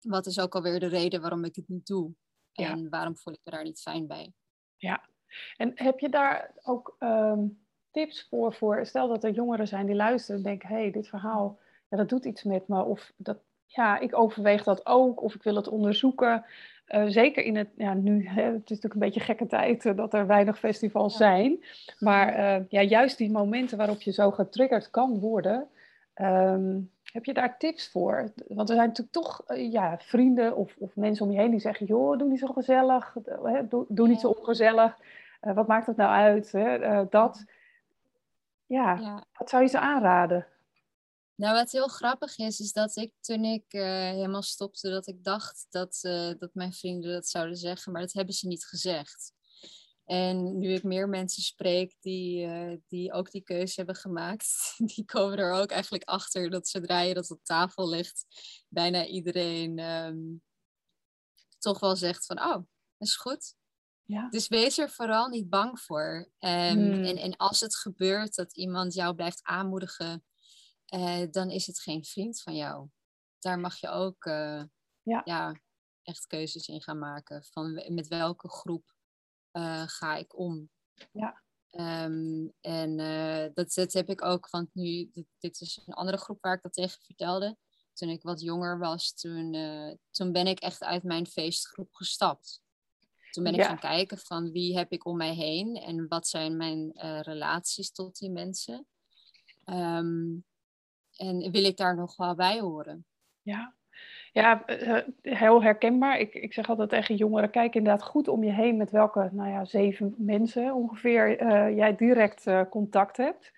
wat 0.00 0.26
is 0.26 0.38
ook 0.38 0.54
alweer 0.54 0.80
de 0.80 0.86
reden 0.86 1.20
waarom 1.20 1.44
ik 1.44 1.56
het 1.56 1.68
niet 1.68 1.86
doe? 1.86 2.14
En 2.52 2.88
waarom 2.88 3.16
voel 3.16 3.34
ik 3.34 3.40
me 3.44 3.50
daar 3.52 3.64
niet 3.64 3.80
fijn 3.80 4.06
bij? 4.06 4.32
Ja, 4.76 5.08
en 5.56 5.72
heb 5.74 5.98
je 5.98 6.08
daar 6.08 6.54
ook 6.62 6.96
um, 6.98 7.66
tips 7.90 8.26
voor, 8.28 8.54
voor? 8.54 8.86
Stel 8.86 9.08
dat 9.08 9.24
er 9.24 9.30
jongeren 9.30 9.68
zijn 9.68 9.86
die 9.86 9.94
luisteren 9.94 10.36
en 10.36 10.42
denken: 10.42 10.68
hé, 10.68 10.74
hey, 10.74 10.90
dit 10.90 11.08
verhaal, 11.08 11.58
ja, 11.88 11.96
dat 11.96 12.08
doet 12.08 12.24
iets 12.24 12.42
met 12.42 12.68
me. 12.68 12.82
Of 12.82 13.12
dat, 13.16 13.38
ja, 13.66 13.98
ik 13.98 14.18
overweeg 14.18 14.62
dat 14.62 14.86
ook 14.86 15.22
of 15.22 15.34
ik 15.34 15.42
wil 15.42 15.56
het 15.56 15.68
onderzoeken. 15.68 16.44
Uh, 16.88 17.04
zeker 17.06 17.44
in 17.44 17.56
het, 17.56 17.68
ja, 17.76 17.94
nu, 17.94 18.28
hè, 18.28 18.42
het 18.42 18.54
is 18.54 18.68
natuurlijk 18.68 18.94
een 18.94 19.00
beetje 19.00 19.20
gekke 19.20 19.46
tijd 19.46 19.84
uh, 19.84 19.96
dat 19.96 20.14
er 20.14 20.26
weinig 20.26 20.58
festivals 20.58 21.12
ja. 21.12 21.18
zijn. 21.18 21.64
Maar 21.98 22.38
uh, 22.38 22.64
ja, 22.68 22.82
juist 22.82 23.18
die 23.18 23.30
momenten 23.30 23.78
waarop 23.78 24.02
je 24.02 24.12
zo 24.12 24.30
getriggerd 24.30 24.90
kan 24.90 25.18
worden, 25.18 25.68
um, 26.14 26.90
heb 27.12 27.24
je 27.24 27.34
daar 27.34 27.58
tips 27.58 27.88
voor? 27.88 28.32
Want 28.48 28.68
er 28.68 28.74
zijn 28.74 28.88
natuurlijk 28.88 29.16
toch 29.16 29.42
ja, 29.54 29.98
vrienden 29.98 30.56
of, 30.56 30.76
of, 30.78 30.96
mensen 30.96 31.26
om 31.26 31.32
je 31.32 31.38
heen 31.38 31.50
die 31.50 31.60
zeggen, 31.60 31.86
joh, 31.86 32.18
doe 32.18 32.28
niet 32.28 32.38
zo 32.38 32.46
gezellig, 32.46 33.16
doe, 33.68 33.84
doe 33.88 34.08
niet 34.08 34.20
zo 34.20 34.28
ongezellig. 34.28 34.98
wat 35.40 35.66
maakt 35.66 35.86
het 35.86 35.96
nou 35.96 36.10
uit? 36.10 36.52
Hè? 36.52 37.04
dat, 37.08 37.44
ja, 38.66 38.98
ja, 39.00 39.24
wat 39.38 39.50
zou 39.50 39.62
je 39.62 39.68
ze 39.68 39.78
aanraden? 39.78 40.46
Nou, 41.36 41.54
wat 41.54 41.70
heel 41.70 41.88
grappig 41.88 42.38
is, 42.38 42.60
is 42.60 42.72
dat 42.72 42.96
ik 42.96 43.12
toen 43.20 43.44
ik 43.44 43.72
uh, 43.72 43.82
helemaal 44.10 44.42
stopte, 44.42 44.90
dat 44.90 45.06
ik 45.06 45.24
dacht 45.24 45.66
dat, 45.70 45.98
uh, 46.02 46.30
dat 46.38 46.54
mijn 46.54 46.72
vrienden 46.72 47.12
dat 47.12 47.28
zouden 47.28 47.56
zeggen, 47.56 47.92
maar 47.92 48.00
dat 48.00 48.12
hebben 48.12 48.34
ze 48.34 48.46
niet 48.46 48.64
gezegd. 48.64 49.32
En 50.04 50.58
nu 50.58 50.72
ik 50.72 50.82
meer 50.82 51.08
mensen 51.08 51.42
spreek 51.42 51.96
die, 52.00 52.46
uh, 52.46 52.76
die 52.88 53.12
ook 53.12 53.30
die 53.30 53.42
keuze 53.42 53.74
hebben 53.76 53.96
gemaakt, 53.96 54.74
die 54.94 55.04
komen 55.04 55.38
er 55.38 55.52
ook 55.52 55.70
eigenlijk 55.70 56.04
achter 56.04 56.50
dat 56.50 56.68
zodra 56.68 57.00
je 57.00 57.14
dat 57.14 57.30
op 57.30 57.40
tafel 57.42 57.88
legt, 57.88 58.26
bijna 58.68 59.06
iedereen 59.06 59.78
um, 59.78 60.42
toch 61.58 61.80
wel 61.80 61.96
zegt 61.96 62.26
van, 62.26 62.40
oh, 62.40 62.66
is 62.98 63.16
goed. 63.16 63.54
Ja. 64.02 64.28
Dus 64.28 64.48
wees 64.48 64.78
er 64.78 64.90
vooral 64.90 65.28
niet 65.28 65.48
bang 65.48 65.80
voor. 65.80 66.30
Um, 66.38 66.50
hmm. 66.50 67.04
en, 67.04 67.16
en 67.16 67.36
als 67.36 67.60
het 67.60 67.76
gebeurt 67.76 68.34
dat 68.34 68.56
iemand 68.56 68.94
jou 68.94 69.14
blijft 69.14 69.42
aanmoedigen 69.42 70.24
uh, 70.94 71.22
dan 71.30 71.50
is 71.50 71.66
het 71.66 71.80
geen 71.80 72.04
vriend 72.04 72.42
van 72.42 72.56
jou. 72.56 72.88
Daar 73.38 73.58
mag 73.58 73.76
je 73.76 73.88
ook 73.88 74.24
uh, 74.24 74.62
ja. 75.02 75.22
ja. 75.24 75.60
echt 76.02 76.26
keuzes 76.26 76.68
in 76.68 76.82
gaan 76.82 76.98
maken. 76.98 77.44
Van 77.44 77.94
met 77.94 78.08
welke 78.08 78.48
groep 78.48 78.94
uh, 79.52 79.82
ga 79.86 80.16
ik 80.16 80.38
om. 80.38 80.70
Ja. 81.12 81.44
Um, 82.04 82.52
en 82.60 82.96
dat, 83.54 83.72
dat 83.74 83.92
heb 83.92 84.08
ik 84.08 84.24
ook, 84.24 84.50
want 84.50 84.74
nu, 84.74 85.08
dit, 85.12 85.26
dit, 85.38 85.60
is 85.60 85.82
een 85.86 85.94
andere 85.94 86.16
groep 86.16 86.42
waar 86.42 86.54
ik 86.54 86.62
dat 86.62 86.72
tegen 86.72 87.00
vertelde. 87.02 87.56
Toen 87.92 88.08
ik 88.08 88.22
wat 88.22 88.40
jonger 88.40 88.78
was, 88.78 89.14
toen, 89.14 89.52
toen 90.10 90.32
ben 90.32 90.46
ik 90.46 90.58
echt 90.58 90.82
uit 90.82 91.02
mijn 91.02 91.26
feestgroep 91.26 91.94
gestapt. 91.94 92.62
Toen 93.30 93.44
ben 93.44 93.52
ik 93.52 93.58
ja. 93.58 93.66
gaan 93.66 93.78
kijken 93.78 94.18
van 94.18 94.50
wie 94.50 94.76
heb 94.76 94.92
ik 94.92 95.04
om 95.04 95.16
mij 95.16 95.34
heen 95.34 95.76
en 95.76 96.08
wat 96.08 96.28
zijn 96.28 96.56
mijn 96.56 96.92
relaties 97.22 97.92
tot 97.92 98.18
die 98.18 98.30
mensen. 98.30 98.86
Um, 99.64 100.45
en 101.16 101.50
wil 101.50 101.64
ik 101.64 101.76
daar 101.76 101.96
nog 101.96 102.16
wel 102.16 102.34
bij 102.34 102.60
horen? 102.60 103.04
Ja, 103.42 103.72
ja 104.32 104.64
eh, 104.66 105.02
heel 105.22 105.62
herkenbaar. 105.62 106.18
Ik, 106.18 106.34
ik 106.34 106.52
zeg 106.52 106.68
altijd 106.68 106.88
tegen 106.88 107.14
jongeren, 107.14 107.50
kijk 107.50 107.74
inderdaad 107.74 108.02
goed 108.02 108.28
om 108.28 108.44
je 108.44 108.52
heen 108.52 108.76
met 108.76 108.90
welke, 108.90 109.28
nou 109.32 109.50
ja, 109.50 109.64
zeven 109.64 110.14
mensen 110.16 110.74
ongeveer 110.74 111.42
uh, 111.42 111.76
jij 111.76 111.96
direct 111.96 112.46
uh, 112.46 112.60
contact 112.70 113.16
hebt. 113.16 113.52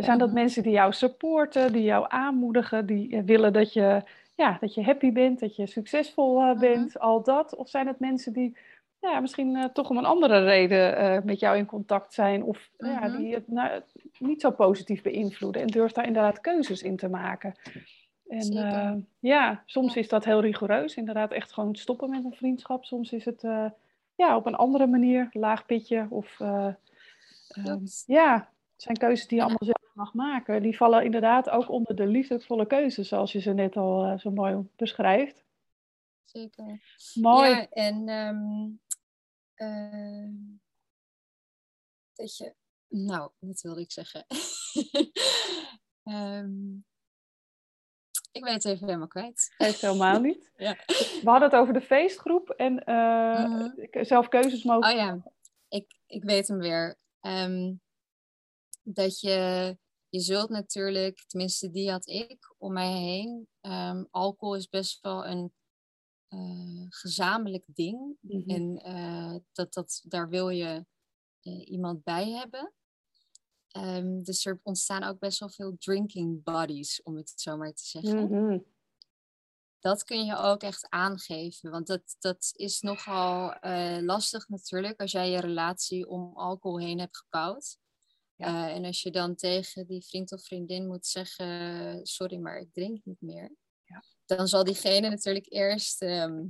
zijn 0.00 0.18
dat 0.18 0.32
mensen 0.32 0.62
die 0.62 0.72
jou 0.72 0.92
supporten, 0.92 1.72
die 1.72 1.82
jou 1.82 2.04
aanmoedigen, 2.08 2.86
die 2.86 3.22
willen 3.22 3.52
dat 3.52 3.72
je, 3.72 4.02
ja, 4.34 4.56
dat 4.60 4.74
je 4.74 4.82
happy 4.82 5.12
bent, 5.12 5.40
dat 5.40 5.56
je 5.56 5.66
succesvol 5.66 6.58
bent, 6.58 6.98
al 6.98 7.22
dat? 7.22 7.56
Of 7.56 7.68
zijn 7.68 7.86
het 7.86 7.98
mensen 7.98 8.32
die 8.32 8.56
ja, 9.00 9.20
misschien 9.20 9.56
uh, 9.56 9.64
toch 9.64 9.90
om 9.90 9.96
een 9.96 10.04
andere 10.04 10.44
reden 10.44 11.02
uh, 11.02 11.22
met 11.22 11.40
jou 11.40 11.56
in 11.56 11.66
contact 11.66 12.14
zijn 12.14 12.42
of 12.42 12.70
uh, 12.78 12.92
ja, 12.92 13.06
mhm. 13.06 13.16
die 13.16 13.34
het 13.34 13.48
nou, 13.48 13.82
niet 14.18 14.40
zo 14.40 14.50
positief 14.50 15.02
beïnvloeden 15.02 15.62
en 15.62 15.68
durft 15.68 15.94
daar 15.94 16.06
inderdaad 16.06 16.40
keuzes 16.40 16.82
in 16.82 16.96
te 16.96 17.08
maken. 17.08 17.54
En 18.28 19.08
ja, 19.18 19.62
soms 19.66 19.96
is 19.96 20.08
dat 20.08 20.24
heel 20.24 20.40
rigoureus, 20.40 20.94
inderdaad 20.94 21.32
echt 21.32 21.52
gewoon 21.52 21.74
stoppen 21.74 22.10
met 22.10 22.24
een 22.24 22.34
vriendschap. 22.34 22.84
Soms 22.84 23.12
is 23.12 23.24
het 23.24 23.40
ja, 24.14 24.36
op 24.36 24.46
een 24.46 24.54
andere 24.54 24.86
manier, 24.86 25.28
laag 25.32 25.66
pitje 25.66 26.06
of 26.10 26.40
ehm, 26.40 27.78
ja, 28.06 28.34
het 28.72 28.82
zijn 28.82 28.96
keuzes 28.96 29.26
die 29.26 29.36
je 29.36 29.42
allemaal 29.42 29.64
zelf 29.64 29.94
mag 29.94 30.14
maken. 30.14 30.62
Die 30.62 30.76
vallen 30.76 31.04
inderdaad 31.04 31.50
ook 31.50 31.70
onder 31.70 31.96
de 31.96 32.06
liefdevolle 32.06 32.66
keuzes, 32.66 33.08
zoals 33.08 33.32
je 33.32 33.40
ze 33.40 33.52
net 33.52 33.76
al 33.76 34.18
zo 34.18 34.30
mooi 34.30 34.68
beschrijft. 34.76 35.44
Zeker. 36.24 36.80
Mooi. 37.14 37.50
Ja, 37.50 37.66
en 37.70 38.08
um, 38.08 38.80
uh, 39.62 40.28
dat 42.12 42.36
je, 42.36 42.54
nou, 42.88 43.30
wat 43.38 43.60
wilde 43.60 43.80
ik 43.80 43.92
zeggen? 43.92 44.26
um, 46.04 46.84
ik 48.32 48.42
ben 48.42 48.52
het 48.52 48.64
even 48.64 48.86
helemaal 48.86 49.08
kwijt. 49.08 49.54
Heeft 49.56 49.80
helemaal 49.80 50.20
niet. 50.30 50.52
ja. 50.56 50.76
We 50.86 51.20
hadden 51.24 51.48
het 51.48 51.58
over 51.58 51.74
de 51.74 51.80
feestgroep 51.80 52.50
en 52.50 52.82
uh, 52.90 54.04
zelf 54.04 54.28
keuzes 54.28 54.64
mogen. 54.64 54.90
Oh 54.90 54.96
ja, 54.96 55.22
ik, 55.68 56.00
ik 56.06 56.24
weet 56.24 56.48
hem 56.48 56.58
weer. 56.58 56.98
Um, 57.20 57.80
dat 58.82 59.20
je, 59.20 59.76
je 60.08 60.20
zult 60.20 60.48
natuurlijk, 60.48 61.24
tenminste 61.26 61.70
die 61.70 61.90
had 61.90 62.08
ik 62.08 62.54
om 62.58 62.72
mij 62.72 62.92
heen. 62.92 63.48
Um, 63.60 64.08
alcohol 64.10 64.56
is 64.56 64.68
best 64.68 65.00
wel 65.00 65.26
een 65.26 65.52
uh, 66.30 66.86
gezamenlijk 66.88 67.64
ding. 67.66 68.16
Mm-hmm. 68.20 68.50
En 68.50 68.88
uh, 68.96 69.36
dat, 69.52 69.72
dat, 69.72 70.02
daar 70.04 70.28
wil 70.28 70.48
je 70.48 70.86
uh, 71.42 71.68
iemand 71.68 72.04
bij 72.04 72.30
hebben. 72.30 72.72
Um, 73.76 74.22
dus 74.22 74.46
er 74.46 74.60
ontstaan 74.62 75.02
ook 75.02 75.18
best 75.18 75.38
wel 75.38 75.50
veel 75.50 75.76
drinking 75.78 76.42
buddies, 76.42 77.02
om 77.02 77.16
het 77.16 77.32
zo 77.36 77.56
maar 77.56 77.72
te 77.72 77.86
zeggen. 77.86 78.20
Mm-hmm. 78.20 78.64
Dat 79.78 80.04
kun 80.04 80.24
je 80.24 80.36
ook 80.36 80.62
echt 80.62 80.86
aangeven, 80.88 81.70
want 81.70 81.86
dat, 81.86 82.16
dat 82.18 82.50
is 82.52 82.80
nogal 82.80 83.54
lastig 84.00 84.48
natuurlijk 84.48 85.00
als 85.00 85.12
jij 85.12 85.30
je 85.30 85.40
relatie 85.40 86.08
om 86.08 86.36
alcohol 86.36 86.78
heen 86.78 86.98
hebt 86.98 87.16
gebouwd. 87.16 87.78
Ja. 88.36 88.70
en 88.70 88.84
als 88.84 89.02
je 89.02 89.10
dan 89.10 89.34
tegen 89.34 89.86
die 89.86 90.04
vriend 90.04 90.32
of 90.32 90.44
vriendin 90.44 90.86
moet 90.86 91.06
zeggen: 91.06 92.06
Sorry, 92.06 92.36
maar 92.36 92.58
ik 92.58 92.72
drink 92.72 93.04
niet 93.04 93.20
meer 93.20 93.56
dan 94.36 94.48
zal 94.48 94.64
diegene 94.64 95.08
natuurlijk 95.08 95.52
eerst 95.52 96.02
ehm, 96.02 96.44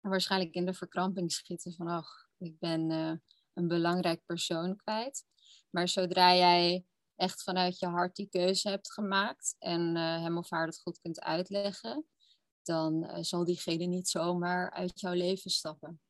waarschijnlijk 0.00 0.54
in 0.54 0.66
de 0.66 0.74
verkramping 0.74 1.32
schieten 1.32 1.72
van, 1.72 1.86
ach, 1.86 2.28
ik 2.38 2.58
ben 2.58 2.90
uh, 2.90 3.12
een 3.52 3.68
belangrijk 3.68 4.24
persoon 4.24 4.76
kwijt. 4.76 5.24
Maar 5.70 5.88
zodra 5.88 6.34
jij 6.34 6.84
echt 7.16 7.42
vanuit 7.42 7.78
je 7.78 7.86
hart 7.86 8.16
die 8.16 8.28
keuze 8.28 8.68
hebt 8.68 8.92
gemaakt 8.92 9.56
en 9.58 9.96
uh, 9.96 10.22
hem 10.22 10.38
of 10.38 10.50
haar 10.50 10.66
dat 10.66 10.80
goed 10.80 11.00
kunt 11.00 11.20
uitleggen, 11.20 12.06
dan 12.62 13.04
uh, 13.04 13.16
zal 13.20 13.44
diegene 13.44 13.84
niet 13.84 14.08
zomaar 14.08 14.70
uit 14.70 15.00
jouw 15.00 15.14
leven 15.14 15.50
stappen. 15.50 16.00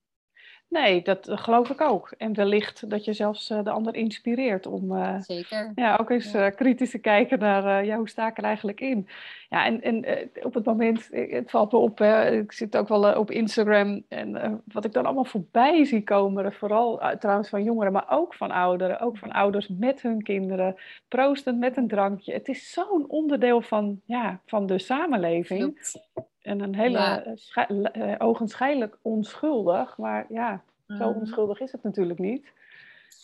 Nee, 0.71 1.03
dat 1.03 1.31
geloof 1.31 1.71
ik 1.71 1.81
ook. 1.81 2.15
En 2.19 2.35
wellicht 2.35 2.91
dat 2.91 3.05
je 3.05 3.13
zelfs 3.13 3.51
uh, 3.51 3.65
de 3.65 3.71
ander 3.71 3.95
inspireert 3.95 4.67
om 4.67 4.93
uh, 4.93 5.21
Zeker. 5.21 5.73
Ja, 5.75 5.97
ook 5.97 6.11
eens 6.11 6.35
uh, 6.35 6.47
kritisch 6.57 6.91
te 6.91 6.99
kijken 6.99 7.39
naar 7.39 7.85
ja, 7.85 7.97
hoe 7.97 8.09
sta 8.09 8.29
ik 8.29 8.39
er 8.39 8.45
eigenlijk 8.45 8.81
in. 8.81 9.09
Ja, 9.49 9.65
en, 9.65 9.83
en 9.83 10.31
op 10.43 10.55
het 10.55 10.65
moment, 10.65 11.09
het 11.11 11.51
valt 11.51 11.73
me 11.73 11.79
op, 11.79 11.99
hè, 11.99 12.31
ik 12.31 12.53
zit 12.53 12.77
ook 12.77 12.89
wel 12.89 13.19
op 13.19 13.31
Instagram 13.31 14.05
en 14.09 14.63
wat 14.73 14.85
ik 14.85 14.93
dan 14.93 15.05
allemaal 15.05 15.25
voorbij 15.25 15.85
zie 15.85 16.05
komen, 16.05 16.53
vooral 16.53 17.17
trouwens 17.19 17.49
van 17.49 17.63
jongeren, 17.63 17.93
maar 17.93 18.11
ook 18.11 18.35
van 18.35 18.51
ouderen, 18.51 19.01
ook 19.01 19.19
van 19.19 19.33
ouders 19.33 19.69
met 19.69 20.03
hun 20.03 20.23
kinderen, 20.23 20.77
proostend 21.09 21.59
met 21.59 21.77
een 21.77 21.89
drankje. 21.89 22.33
Het 22.33 22.49
is 22.49 22.73
zo'n 22.73 23.05
onderdeel 23.09 23.63
van, 23.63 24.01
ja, 24.05 24.41
van 24.47 24.67
de 24.67 24.79
samenleving. 24.79 25.61
Klopt. 25.61 26.09
En 26.43 26.61
een 26.61 26.75
hele 26.75 27.37
ja. 27.55 27.71
uh, 27.71 28.15
ogenschijnlijk 28.19 28.99
onschuldig, 29.03 29.97
maar 29.97 30.33
ja, 30.33 30.65
zo 30.87 30.95
mhm. 31.11 31.19
onschuldig 31.19 31.61
is 31.61 31.73
het 31.73 31.83
natuurlijk 31.83 32.19
niet. 32.19 32.53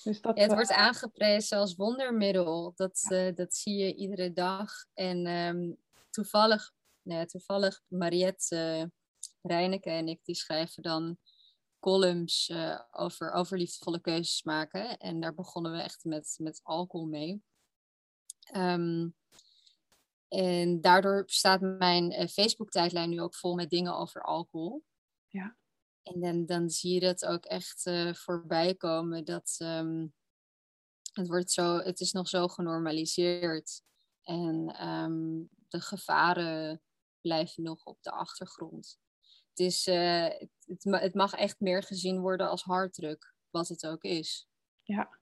Dus 0.04 0.20
dat, 0.20 0.36
ja, 0.36 0.42
het 0.42 0.52
wordt 0.52 0.70
uh, 0.70 0.76
aangeprezen 0.76 1.58
als 1.58 1.74
wondermiddel. 1.74 2.72
Dat, 2.76 3.06
ja. 3.08 3.26
uh, 3.26 3.34
dat 3.34 3.54
zie 3.54 3.76
je 3.76 3.94
iedere 3.94 4.32
dag. 4.32 4.70
En 4.94 5.26
um, 5.26 5.76
toevallig, 6.10 6.72
nou, 7.02 7.26
toevallig 7.26 7.82
Mariette 7.88 8.90
Reineke 9.42 9.90
en 9.90 10.08
ik, 10.08 10.20
die 10.24 10.34
schrijven 10.34 10.82
dan 10.82 11.18
columns 11.80 12.52
over, 12.90 13.32
over 13.32 13.58
liefdevolle 13.58 14.00
keuzes 14.00 14.42
maken. 14.42 14.96
En 14.98 15.20
daar 15.20 15.34
begonnen 15.34 15.72
we 15.72 15.82
echt 15.82 16.04
met, 16.04 16.36
met 16.40 16.60
alcohol 16.62 17.06
mee. 17.06 17.42
Um, 18.56 19.14
en 20.36 20.80
daardoor 20.80 21.22
staat 21.26 21.60
mijn 21.60 22.12
uh, 22.12 22.26
Facebook-tijdlijn 22.26 23.10
nu 23.10 23.20
ook 23.20 23.34
vol 23.34 23.54
met 23.54 23.70
dingen 23.70 23.96
over 23.96 24.22
alcohol. 24.22 24.84
Ja. 25.28 25.56
En 26.02 26.20
dan, 26.20 26.46
dan 26.46 26.70
zie 26.70 26.94
je 26.94 27.00
dat 27.00 27.26
ook 27.26 27.44
echt 27.44 27.86
uh, 27.86 28.14
voorbij 28.14 28.74
komen. 28.74 29.24
Dat 29.24 29.56
um, 29.62 30.14
het, 31.12 31.26
wordt 31.26 31.50
zo, 31.50 31.78
het 31.78 32.00
is 32.00 32.12
nog 32.12 32.28
zo 32.28 32.48
genormaliseerd. 32.48 33.82
En 34.22 34.86
um, 34.88 35.48
de 35.68 35.80
gevaren 35.80 36.82
blijven 37.20 37.62
nog 37.62 37.84
op 37.84 38.02
de 38.02 38.10
achtergrond. 38.10 38.98
Het, 39.48 39.58
is, 39.58 39.86
uh, 39.86 40.24
het, 40.24 40.50
het, 40.64 40.84
het 40.84 41.14
mag 41.14 41.32
echt 41.32 41.60
meer 41.60 41.82
gezien 41.82 42.20
worden 42.20 42.48
als 42.48 42.62
harddruk, 42.62 43.34
wat 43.50 43.68
het 43.68 43.86
ook 43.86 44.02
is. 44.02 44.48
Ja 44.82 45.18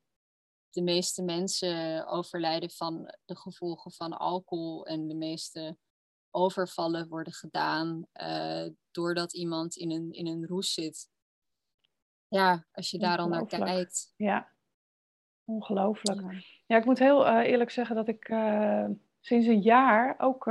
de 0.74 0.82
meeste 0.82 1.22
mensen 1.22 2.06
overlijden 2.06 2.70
van 2.70 3.14
de 3.24 3.36
gevolgen 3.36 3.92
van 3.92 4.18
alcohol 4.18 4.86
en 4.86 5.08
de 5.08 5.14
meeste 5.14 5.76
overvallen 6.30 7.08
worden 7.08 7.32
gedaan 7.32 8.06
uh, 8.14 8.66
doordat 8.90 9.34
iemand 9.34 9.76
in 9.76 9.90
een, 9.90 10.12
in 10.12 10.26
een 10.26 10.46
roes 10.46 10.72
zit. 10.72 11.08
Ja, 12.28 12.66
als 12.72 12.90
je 12.90 12.98
daar 12.98 13.18
al 13.18 13.28
naar 13.28 13.46
kijkt. 13.46 14.12
Ja, 14.16 14.52
ongelooflijk. 15.44 16.20
Ja, 16.66 16.76
ik 16.76 16.84
moet 16.84 16.98
heel 16.98 17.26
uh, 17.26 17.38
eerlijk 17.38 17.70
zeggen 17.70 17.96
dat 17.96 18.08
ik 18.08 18.28
uh, 18.28 18.86
sinds 19.20 19.46
een 19.46 19.62
jaar 19.62 20.14
ook 20.18 20.46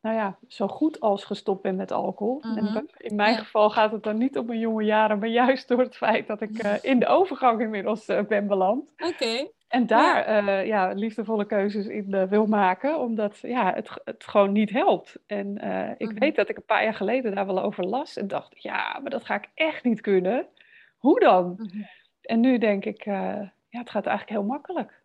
nou 0.00 0.16
ja, 0.16 0.38
zo 0.48 0.68
goed 0.68 1.00
als 1.00 1.24
gestopt 1.24 1.62
ben 1.62 1.76
met 1.76 1.92
alcohol. 1.92 2.40
En 2.40 2.64
mhm. 2.64 2.84
in 2.96 3.16
mijn 3.16 3.36
geval 3.36 3.70
gaat 3.70 3.92
het 3.92 4.02
dan 4.02 4.18
niet 4.18 4.38
op 4.38 4.46
mijn 4.46 4.58
jonge 4.58 4.84
jaren, 4.84 5.18
maar 5.18 5.28
juist 5.28 5.68
door 5.68 5.80
het 5.80 5.96
feit 5.96 6.26
dat 6.26 6.40
ik 6.40 6.64
uh, 6.64 6.74
in 6.82 6.98
de 6.98 7.06
overgang 7.06 7.60
inmiddels 7.60 8.08
uh, 8.08 8.22
ben 8.22 8.46
beland. 8.46 8.90
Oké. 8.98 9.50
En 9.68 9.86
daar 9.86 10.30
ja. 10.30 10.60
Uh, 10.60 10.66
ja. 10.66 10.92
liefdevolle 10.92 11.46
keuzes 11.46 11.86
in 11.86 12.28
wil 12.28 12.46
maken, 12.46 12.98
omdat 12.98 13.38
ja, 13.38 13.74
het, 13.74 13.90
het 14.04 14.24
gewoon 14.24 14.52
niet 14.52 14.70
helpt. 14.70 15.18
En 15.26 15.56
ik 15.98 16.08
mhm. 16.08 16.18
weet 16.18 16.36
dat 16.36 16.48
ik 16.48 16.56
een 16.56 16.64
paar 16.64 16.84
jaar 16.84 16.94
geleden 16.94 17.34
daar 17.34 17.46
wel 17.46 17.62
over 17.62 17.84
las 17.84 18.16
en 18.16 18.28
dacht, 18.28 18.62
ja, 18.62 18.98
maar 18.98 19.10
dat 19.10 19.24
ga 19.24 19.34
ik 19.34 19.48
echt 19.54 19.84
niet 19.84 20.00
kunnen. 20.00 20.48
Hoe 20.96 21.20
dan? 21.20 21.52
Mhm. 21.56 21.82
En 22.20 22.40
nu 22.40 22.58
denk 22.58 22.84
ik, 22.84 23.04
ja, 23.04 23.52
het 23.68 23.90
gaat 23.90 24.06
eigenlijk 24.06 24.38
heel 24.38 24.48
makkelijk. 24.48 25.02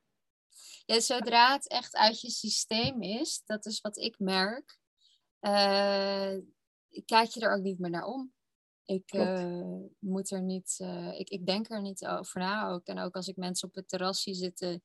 Ja, 0.85 0.99
zodra 0.99 1.53
het 1.53 1.69
echt 1.69 1.95
uit 1.95 2.21
je 2.21 2.29
systeem 2.29 3.01
is, 3.01 3.43
dat 3.45 3.65
is 3.65 3.81
wat 3.81 3.97
ik 3.97 4.15
merk, 4.19 4.79
kijk 7.05 7.29
je 7.29 7.39
er 7.39 7.53
ook 7.53 7.63
niet 7.63 7.79
meer 7.79 7.89
naar 7.89 8.05
om. 8.05 8.32
Ik 8.85 9.13
uh, 9.13 9.75
moet 9.99 10.31
er 10.31 10.41
niet, 10.41 10.77
uh, 10.81 11.19
ik, 11.19 11.29
ik 11.29 11.45
denk 11.45 11.69
er 11.69 11.81
niet 11.81 12.05
over 12.05 12.39
na 12.39 12.69
ook. 12.69 12.85
En 12.85 12.99
ook 12.99 13.15
als 13.15 13.27
ik 13.27 13.35
mensen 13.35 13.67
op 13.67 13.75
het 13.75 13.89
terras 13.89 14.21
zie 14.21 14.33
zitten, 14.33 14.83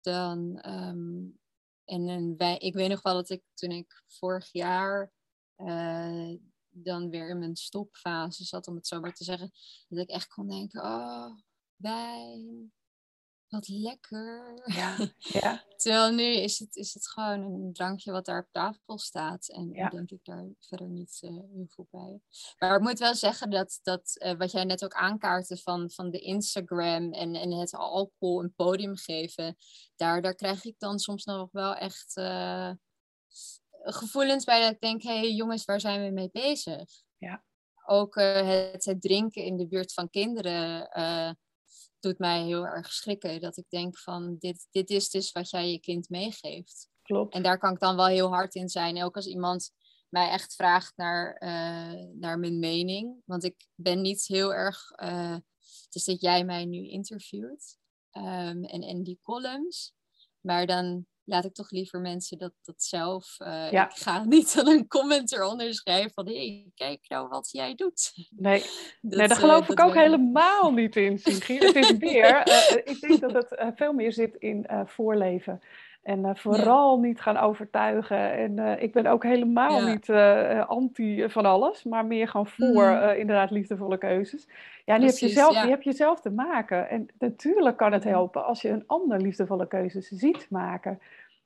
dan. 0.00 0.64
Um, 0.66 1.38
en, 1.84 2.08
en 2.08 2.36
wij, 2.36 2.58
ik 2.58 2.74
weet 2.74 2.88
nog 2.88 3.02
wel 3.02 3.14
dat 3.14 3.30
ik 3.30 3.42
toen 3.54 3.70
ik 3.70 4.02
vorig 4.06 4.48
jaar 4.52 5.12
dan 6.70 7.10
weer 7.10 7.28
in 7.28 7.38
mijn 7.38 7.56
stopfase 7.56 8.44
zat, 8.44 8.66
om 8.66 8.74
het 8.74 8.86
zo 8.86 9.00
maar 9.00 9.14
te 9.14 9.24
zeggen, 9.24 9.50
dat 9.88 9.98
ik 9.98 10.08
echt 10.08 10.28
kon 10.28 10.48
denken: 10.48 10.82
oh, 10.82 11.38
wijn, 11.76 12.72
wat 13.48 13.68
lekker. 13.68 14.62
Ja, 14.64 14.96
ja. 15.40 15.64
Terwijl 15.78 16.12
nu 16.12 16.24
is 16.24 16.58
het, 16.58 16.76
is 16.76 16.94
het 16.94 17.08
gewoon 17.08 17.40
een 17.40 17.72
drankje 17.72 18.12
wat 18.12 18.24
daar 18.24 18.40
op 18.40 18.48
tafel 18.50 18.98
staat. 18.98 19.48
En 19.48 19.70
ja. 19.72 19.88
denk 19.88 20.10
ik 20.10 20.24
daar 20.24 20.46
verder 20.60 20.88
niet 20.88 21.18
uh, 21.20 21.30
heel 21.30 21.66
veel 21.68 21.86
bij. 21.90 22.20
Maar 22.58 22.76
ik 22.76 22.80
moet 22.80 22.98
wel 22.98 23.14
zeggen 23.14 23.50
dat, 23.50 23.78
dat 23.82 24.16
uh, 24.24 24.32
wat 24.32 24.50
jij 24.50 24.64
net 24.64 24.84
ook 24.84 24.92
aankaartte 24.92 25.56
van, 25.56 25.90
van 25.90 26.10
de 26.10 26.18
Instagram 26.18 27.12
en, 27.12 27.34
en 27.34 27.52
het 27.52 27.74
alcohol 27.74 28.42
een 28.42 28.54
podium 28.54 28.96
geven. 28.96 29.56
Daar, 29.96 30.22
daar 30.22 30.34
krijg 30.34 30.64
ik 30.64 30.74
dan 30.78 30.98
soms 30.98 31.24
nog 31.24 31.48
wel 31.52 31.74
echt 31.74 32.16
uh, 32.16 32.72
gevoelens 33.70 34.44
bij 34.44 34.60
dat 34.60 34.72
ik 34.72 34.80
denk, 34.80 35.02
hé 35.02 35.18
hey, 35.18 35.32
jongens, 35.32 35.64
waar 35.64 35.80
zijn 35.80 36.04
we 36.04 36.10
mee 36.10 36.30
bezig? 36.32 36.90
Ja. 37.16 37.44
Ook 37.86 38.14
het, 38.14 38.84
het 38.84 39.00
drinken 39.00 39.44
in 39.44 39.56
de 39.56 39.68
buurt 39.68 39.92
van 39.92 40.10
kinderen 40.10 40.88
doet 42.00 42.18
mij 42.18 42.44
heel 42.44 42.66
erg 42.66 42.92
schrikken. 42.92 43.40
Dat 43.40 43.56
ik 43.56 43.64
denk 43.68 43.98
van 43.98 44.36
dit, 44.38 44.66
dit 44.70 44.90
is 44.90 45.10
dus 45.10 45.32
wat 45.32 45.50
jij 45.50 45.70
je 45.70 45.80
kind 45.80 46.08
meegeeft. 46.08 46.88
Klopt. 47.02 47.34
En 47.34 47.42
daar 47.42 47.58
kan 47.58 47.72
ik 47.72 47.80
dan 47.80 47.96
wel 47.96 48.06
heel 48.06 48.28
hard 48.28 48.54
in 48.54 48.68
zijn. 48.68 49.02
Ook 49.02 49.16
als 49.16 49.26
iemand 49.26 49.70
mij 50.08 50.30
echt 50.30 50.54
vraagt 50.54 50.92
naar, 50.96 51.42
uh, 51.42 52.08
naar 52.14 52.38
mijn 52.38 52.58
mening. 52.58 53.22
Want 53.24 53.44
ik 53.44 53.66
ben 53.74 54.00
niet 54.00 54.26
heel 54.26 54.54
erg. 54.54 54.90
Uh, 55.02 55.36
dus 55.88 56.04
dat 56.04 56.20
jij 56.20 56.44
mij 56.44 56.64
nu 56.64 56.88
interviewt. 56.88 57.78
Um, 58.12 58.64
en, 58.64 58.82
en 58.82 59.02
die 59.02 59.18
columns. 59.22 59.92
Maar 60.40 60.66
dan 60.66 61.06
laat 61.28 61.44
ik 61.44 61.54
toch 61.54 61.70
liever 61.70 62.00
mensen 62.00 62.38
dat, 62.38 62.52
dat 62.62 62.82
zelf. 62.82 63.36
Uh, 63.38 63.72
Ik 63.72 63.90
ga 63.90 64.24
niet 64.24 64.54
dan 64.54 64.68
een 64.68 64.86
comment 64.86 65.32
eronder 65.32 65.74
schrijven 65.74 66.10
van 66.14 66.26
hey, 66.26 66.70
kijk 66.74 67.08
nou 67.08 67.28
wat 67.28 67.50
jij 67.50 67.74
doet. 67.74 68.12
Nee, 68.30 68.60
dat, 69.00 69.18
nee 69.18 69.28
daar 69.28 69.36
geloof 69.36 69.64
uh, 69.64 69.68
ik 69.70 69.80
ook 69.80 69.94
helemaal 69.94 70.72
niet 70.72 70.96
in, 70.96 71.18
Sigrid. 71.18 71.62
Het 71.62 71.76
is 71.76 71.98
meer, 71.98 72.48
uh, 72.48 72.76
ik 72.92 73.00
denk 73.00 73.20
dat 73.20 73.32
het 73.32 73.72
veel 73.76 73.92
meer 73.92 74.12
zit 74.12 74.36
in 74.36 74.66
voorleven. 74.84 75.60
En 76.08 76.36
vooral 76.36 76.98
niet 76.98 77.20
gaan 77.20 77.36
overtuigen. 77.36 78.32
En 78.32 78.82
ik 78.82 78.92
ben 78.92 79.06
ook 79.06 79.22
helemaal 79.22 79.82
niet 79.86 80.10
anti 80.66 81.28
van 81.28 81.44
alles, 81.44 81.84
maar 81.84 82.06
meer 82.06 82.28
gewoon 82.28 82.46
voor 82.46 82.84
mm. 82.84 83.08
inderdaad 83.08 83.50
liefdevolle 83.50 83.98
keuzes. 83.98 84.48
Ja, 84.84 84.98
die, 84.98 85.06
heb 85.06 85.16
je 85.16 85.28
zelf, 85.28 85.54
ja. 85.54 85.62
die 85.62 85.70
heb 85.70 85.82
je 85.82 85.92
zelf 85.92 86.20
te 86.20 86.30
maken. 86.30 86.88
En 86.88 87.08
natuurlijk 87.18 87.76
kan 87.76 87.92
het 87.92 88.04
helpen 88.04 88.44
als 88.44 88.62
je 88.62 88.68
een 88.68 88.84
ander 88.86 89.20
liefdevolle 89.20 89.66
keuzes 89.66 90.08
ziet 90.08 90.46
maken. 90.50 91.00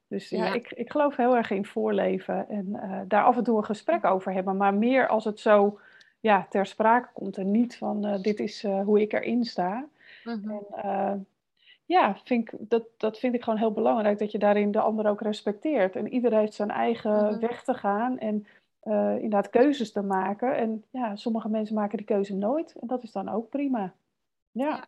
Dus 0.08 0.28
ja, 0.28 0.54
Ik, 0.54 0.70
ik 0.70 0.90
geloof 0.90 1.16
heel 1.16 1.36
erg 1.36 1.50
in 1.50 1.66
voorleven 1.66 2.48
en 2.48 2.80
daar 3.08 3.24
af 3.24 3.36
en 3.36 3.44
toe 3.44 3.56
een 3.56 3.64
gesprek 3.64 4.04
over 4.04 4.32
hebben. 4.32 4.56
Maar 4.56 4.74
meer 4.74 5.08
als 5.08 5.24
het 5.24 5.40
zo 5.40 5.78
ja, 6.20 6.46
ter 6.50 6.66
sprake 6.66 7.08
komt 7.12 7.36
en 7.36 7.50
niet 7.50 7.76
van 7.76 8.18
dit 8.20 8.40
is 8.40 8.66
hoe 8.84 9.00
ik 9.00 9.12
erin 9.12 9.44
sta. 9.44 9.84
Mm 10.24 10.42
-hmm. 10.44 10.60
en, 10.74 11.26
ja, 11.84 12.20
vind 12.24 12.52
ik, 12.52 12.58
dat, 12.58 12.84
dat 12.96 13.18
vind 13.18 13.34
ik 13.34 13.42
gewoon 13.42 13.58
heel 13.58 13.72
belangrijk, 13.72 14.18
dat 14.18 14.32
je 14.32 14.38
daarin 14.38 14.70
de 14.70 14.80
ander 14.80 15.06
ook 15.06 15.20
respecteert. 15.20 15.96
En 15.96 16.12
iedereen 16.12 16.38
heeft 16.38 16.54
zijn 16.54 16.70
eigen 16.70 17.12
mm 17.12 17.28
-hmm. 17.28 17.38
weg 17.38 17.64
te 17.64 17.74
gaan 17.74 18.18
en 18.18 18.46
inderdaad 19.14 19.50
keuzes 19.50 19.92
te 19.92 20.02
maken. 20.02 20.56
En 20.56 20.84
ja, 20.90 21.16
sommige 21.16 21.48
mensen 21.48 21.74
maken 21.74 21.96
die 21.96 22.06
keuze 22.06 22.34
nooit 22.34 22.74
en 22.80 22.86
dat 22.86 23.02
is 23.02 23.12
dan 23.12 23.28
ook 23.28 23.48
prima. 23.48 23.94
ja. 24.50 24.86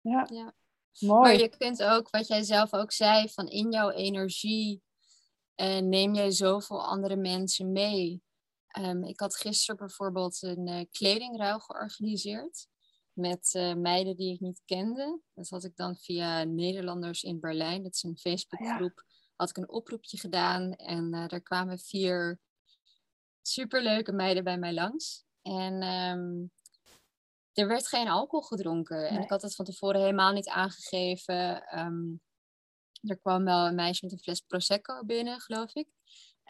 ja. 0.00 0.26
ja. 0.30 0.52
Mooi. 1.00 1.20
Maar 1.20 1.36
je 1.36 1.48
kunt 1.48 1.82
ook, 1.82 2.10
wat 2.10 2.26
jij 2.26 2.42
zelf 2.42 2.74
ook 2.74 2.92
zei, 2.92 3.28
van 3.28 3.48
in 3.48 3.70
jouw 3.70 3.90
energie 3.90 4.82
uh, 5.56 5.78
neem 5.78 6.14
jij 6.14 6.30
zoveel 6.30 6.84
andere 6.84 7.16
mensen 7.16 7.72
mee. 7.72 8.22
Um, 8.78 9.04
ik 9.04 9.20
had 9.20 9.36
gisteren 9.36 9.76
bijvoorbeeld 9.76 10.42
een 10.42 10.66
uh, 10.66 10.84
kledingruil 10.90 11.58
georganiseerd 11.58 12.66
met 13.18 13.54
uh, 13.54 13.74
meiden 13.74 14.16
die 14.16 14.34
ik 14.34 14.40
niet 14.40 14.62
kende. 14.64 15.20
Dat 15.34 15.48
had 15.48 15.64
ik 15.64 15.76
dan 15.76 15.96
via 15.96 16.44
Nederlanders 16.44 17.22
in 17.22 17.40
Berlijn. 17.40 17.82
Dat 17.82 17.94
is 17.94 18.02
een 18.02 18.18
Facebookgroep. 18.18 19.02
Ja. 19.06 19.16
Had 19.36 19.50
ik 19.50 19.56
een 19.56 19.70
oproepje 19.70 20.18
gedaan 20.18 20.72
en 20.72 21.10
daar 21.10 21.40
kwamen 21.40 21.78
vier 21.78 22.40
superleuke 23.42 24.12
meiden 24.12 24.44
bij 24.44 24.58
mij 24.58 24.72
langs. 24.72 25.24
En 25.42 25.82
um, 25.82 26.52
er 27.52 27.68
werd 27.68 27.88
geen 27.88 28.08
alcohol 28.08 28.46
gedronken. 28.46 29.08
En 29.08 29.22
ik 29.22 29.28
had 29.28 29.42
het 29.42 29.54
van 29.54 29.64
tevoren 29.64 30.00
helemaal 30.00 30.32
niet 30.32 30.48
aangegeven. 30.48 31.78
Um, 31.78 32.20
er 33.02 33.18
kwam 33.18 33.44
wel 33.44 33.66
een 33.66 33.74
meisje 33.74 34.04
met 34.04 34.12
een 34.12 34.22
fles 34.22 34.40
Prosecco 34.40 35.04
binnen, 35.04 35.40
geloof 35.40 35.74
ik. 35.74 35.88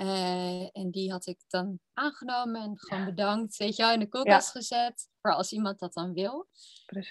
Uh, 0.01 0.77
en 0.77 0.91
die 0.91 1.11
had 1.11 1.27
ik 1.27 1.45
dan 1.49 1.81
aangenomen 1.93 2.63
en 2.63 2.79
gewoon 2.79 3.05
bedankt, 3.05 3.57
weet 3.57 3.77
je 3.77 3.83
wel, 3.83 3.93
in 3.93 4.01
de 4.01 4.09
koelkast 4.09 4.55
ja. 4.55 4.61
gezet. 4.61 5.09
Voor 5.21 5.35
als 5.35 5.53
iemand 5.53 5.79
dat 5.79 5.93
dan 5.93 6.13
wil. 6.13 6.49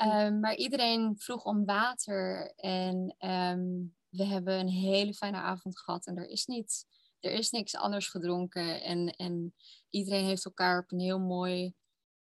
Um, 0.04 0.39
maar 0.39 0.56
iedereen 0.56 1.15
vroeg 1.17 1.45
om 1.45 1.65
water. 1.65 2.54
En 2.56 3.15
um, 3.19 3.95
we 4.10 4.23
hebben 4.23 4.60
een 4.60 4.69
hele 4.69 5.13
fijne 5.13 5.38
avond 5.38 5.80
gehad. 5.80 6.06
En 6.06 6.17
er 6.17 6.28
is, 6.28 6.45
niet, 6.45 6.86
er 7.19 7.32
is 7.32 7.50
niks 7.50 7.76
anders 7.76 8.08
gedronken. 8.08 8.82
En, 8.82 9.08
en 9.08 9.54
iedereen 9.89 10.26
heeft 10.26 10.45
elkaar 10.45 10.80
op 10.80 10.91
een 10.91 11.00
heel 11.00 11.19
mooi 11.19 11.73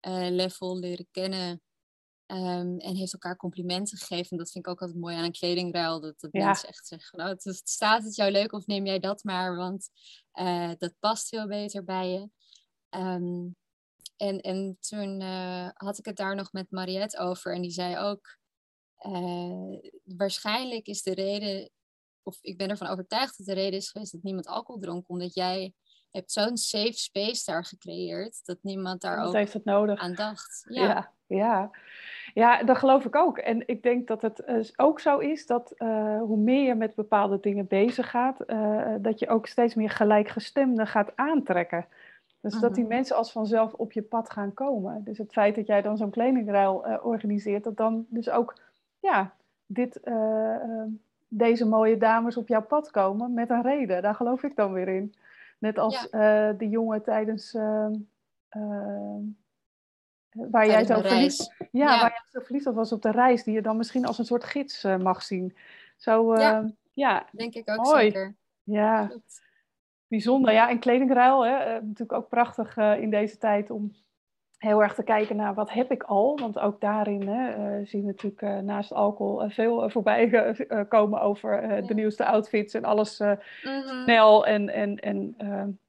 uh, 0.07 0.29
level 0.29 0.79
leren 0.79 1.07
kennen. 1.11 1.61
Um, 2.27 2.79
en 2.79 2.95
heeft 2.95 3.13
elkaar 3.13 3.35
complimenten 3.35 3.97
gegeven. 3.97 4.29
En 4.31 4.37
dat 4.37 4.51
vind 4.51 4.65
ik 4.65 4.71
ook 4.71 4.81
altijd 4.81 4.99
mooi 4.99 5.15
aan 5.15 5.23
een 5.23 5.31
kledingruil. 5.31 6.01
Dat, 6.01 6.19
dat 6.19 6.31
ja. 6.31 6.45
mensen 6.45 6.69
echt 6.69 6.87
zeggen, 6.87 7.17
nou, 7.17 7.29
het, 7.29 7.61
staat 7.63 8.03
het 8.03 8.15
jou 8.15 8.31
leuk 8.31 8.51
of 8.51 8.65
neem 8.65 8.85
jij 8.85 8.99
dat 8.99 9.23
maar. 9.23 9.55
Want 9.55 9.89
uh, 10.33 10.71
dat 10.77 10.93
past 10.99 11.27
veel 11.27 11.47
beter 11.47 11.83
bij 11.83 12.09
je. 12.09 12.29
Um, 12.99 13.55
en, 14.17 14.41
en 14.41 14.77
toen 14.79 15.21
uh, 15.21 15.69
had 15.73 15.97
ik 15.97 16.05
het 16.05 16.15
daar 16.15 16.35
nog 16.35 16.51
met 16.51 16.71
Mariette 16.71 17.17
over. 17.17 17.53
En 17.53 17.61
die 17.61 17.71
zei 17.71 17.97
ook, 17.97 18.37
uh, 18.99 19.79
waarschijnlijk 20.03 20.87
is 20.87 21.01
de 21.01 21.13
reden... 21.13 21.69
Of 22.23 22.37
ik 22.41 22.57
ben 22.57 22.69
ervan 22.69 22.87
overtuigd 22.87 23.37
dat 23.37 23.45
de 23.45 23.53
reden 23.53 23.79
is 23.79 23.89
geweest 23.89 24.11
dat 24.11 24.23
niemand 24.23 24.47
alcohol 24.47 24.81
dronk. 24.81 25.09
Omdat 25.09 25.33
jij 25.33 25.73
hebt 26.15 26.31
zo'n 26.31 26.57
safe 26.57 26.97
space 26.97 27.51
daar 27.51 27.65
gecreëerd. 27.65 28.45
Dat 28.45 28.57
niemand 28.61 29.01
daar 29.01 29.25
ook 29.25 29.33
heeft 29.33 29.53
het 29.53 29.65
nodig. 29.65 29.99
aan 29.99 30.13
dacht. 30.13 30.65
Ja. 30.69 30.83
ja. 30.83 31.11
ja. 31.27 31.71
Ja, 32.35 32.63
dat 32.63 32.77
geloof 32.77 33.05
ik 33.05 33.15
ook. 33.15 33.37
En 33.37 33.67
ik 33.67 33.83
denk 33.83 34.07
dat 34.07 34.21
het 34.21 34.43
uh, 34.47 34.63
ook 34.75 34.99
zo 34.99 35.17
is 35.17 35.45
dat 35.45 35.73
uh, 35.77 36.17
hoe 36.19 36.37
meer 36.37 36.65
je 36.65 36.75
met 36.75 36.95
bepaalde 36.95 37.39
dingen 37.39 37.67
bezig 37.67 38.09
gaat, 38.09 38.39
uh, 38.47 38.93
dat 38.99 39.19
je 39.19 39.27
ook 39.27 39.47
steeds 39.47 39.75
meer 39.75 39.89
gelijkgestemden 39.89 40.87
gaat 40.87 41.11
aantrekken. 41.15 41.85
Dus 42.41 42.59
dat 42.59 42.75
die 42.75 42.83
mhm. 42.83 42.93
mensen 42.93 43.15
als 43.15 43.31
vanzelf 43.31 43.73
op 43.73 43.91
je 43.91 44.01
pad 44.01 44.29
gaan 44.29 44.53
komen. 44.53 45.03
Dus 45.03 45.17
het 45.17 45.31
feit 45.31 45.55
dat 45.55 45.67
jij 45.67 45.81
dan 45.81 45.97
zo'n 45.97 46.09
kledingruil 46.09 46.99
organiseert, 47.01 47.63
dat 47.63 47.77
dan 47.77 48.05
dus 48.09 48.29
ook 48.29 48.55
ja, 48.99 49.33
dit, 49.65 49.99
deze 51.27 51.65
mooie 51.65 51.97
dames 51.97 52.37
op 52.37 52.47
jouw 52.47 52.63
pad 52.63 52.91
komen 52.91 53.33
met 53.33 53.49
een 53.49 53.61
reden. 53.61 54.01
Daar 54.01 54.15
geloof 54.15 54.43
ik 54.43 54.55
dan 54.55 54.73
weer 54.73 54.87
in. 54.87 55.13
Net 55.57 55.77
als 55.77 56.07
ja. 56.11 56.53
de 56.53 56.69
jongen 56.69 57.03
tijdens 57.03 57.53
ehm, 57.53 57.93
ehm, 58.49 59.21
Waar 60.35 60.67
jij, 60.67 60.85
zo 60.85 61.01
verliefd, 61.01 61.55
ja, 61.71 61.85
waar 61.85 62.09
jij 62.09 62.23
zo 62.31 62.39
verliefd 62.39 62.67
op 62.67 62.75
was 62.75 62.91
op 62.91 63.01
de 63.01 63.11
reis, 63.11 63.43
die 63.43 63.53
je 63.53 63.61
dan 63.61 63.77
misschien 63.77 64.05
als 64.05 64.17
een 64.17 64.25
soort 64.25 64.43
gids 64.43 64.83
uh, 64.83 64.97
mag 64.97 65.23
zien. 65.23 65.55
Zo, 65.97 66.33
uh, 66.33 66.63
ja, 66.93 67.27
denk 67.31 67.53
ik 67.53 67.69
ook 67.69 67.85
zeker. 67.87 68.35
Ja. 68.63 69.11
bijzonder. 70.07 70.53
Ja, 70.53 70.69
en 70.69 70.79
kledingruil, 70.79 71.45
hè, 71.45 71.55
eh, 71.55 71.73
natuurlijk 71.73 72.11
ook 72.11 72.29
prachtig 72.29 72.77
uh, 72.77 73.01
in 73.01 73.09
deze 73.09 73.37
tijd 73.37 73.69
om 73.69 73.95
heel 74.57 74.83
erg 74.83 74.93
te 74.93 75.03
kijken 75.03 75.35
naar 75.35 75.53
wat 75.53 75.71
heb 75.71 75.91
ik 75.91 76.03
al. 76.03 76.39
Want 76.39 76.59
ook 76.59 76.81
daarin 76.81 77.27
hè, 77.27 77.79
uh, 77.79 77.85
zien 77.87 78.01
we 78.01 78.07
natuurlijk 78.07 78.63
naast 78.63 78.93
alcohol 78.93 79.49
veel 79.49 79.89
voorbij 79.89 80.55
komen 80.89 81.21
over 81.21 81.83
de 81.87 81.93
nieuwste 81.93 82.25
outfits 82.25 82.73
en 82.73 82.83
alles 82.83 83.19
mm-hmm. 83.19 84.03
snel 84.03 84.45
en, 84.45 84.69
en, 84.69 84.99
en 84.99 85.35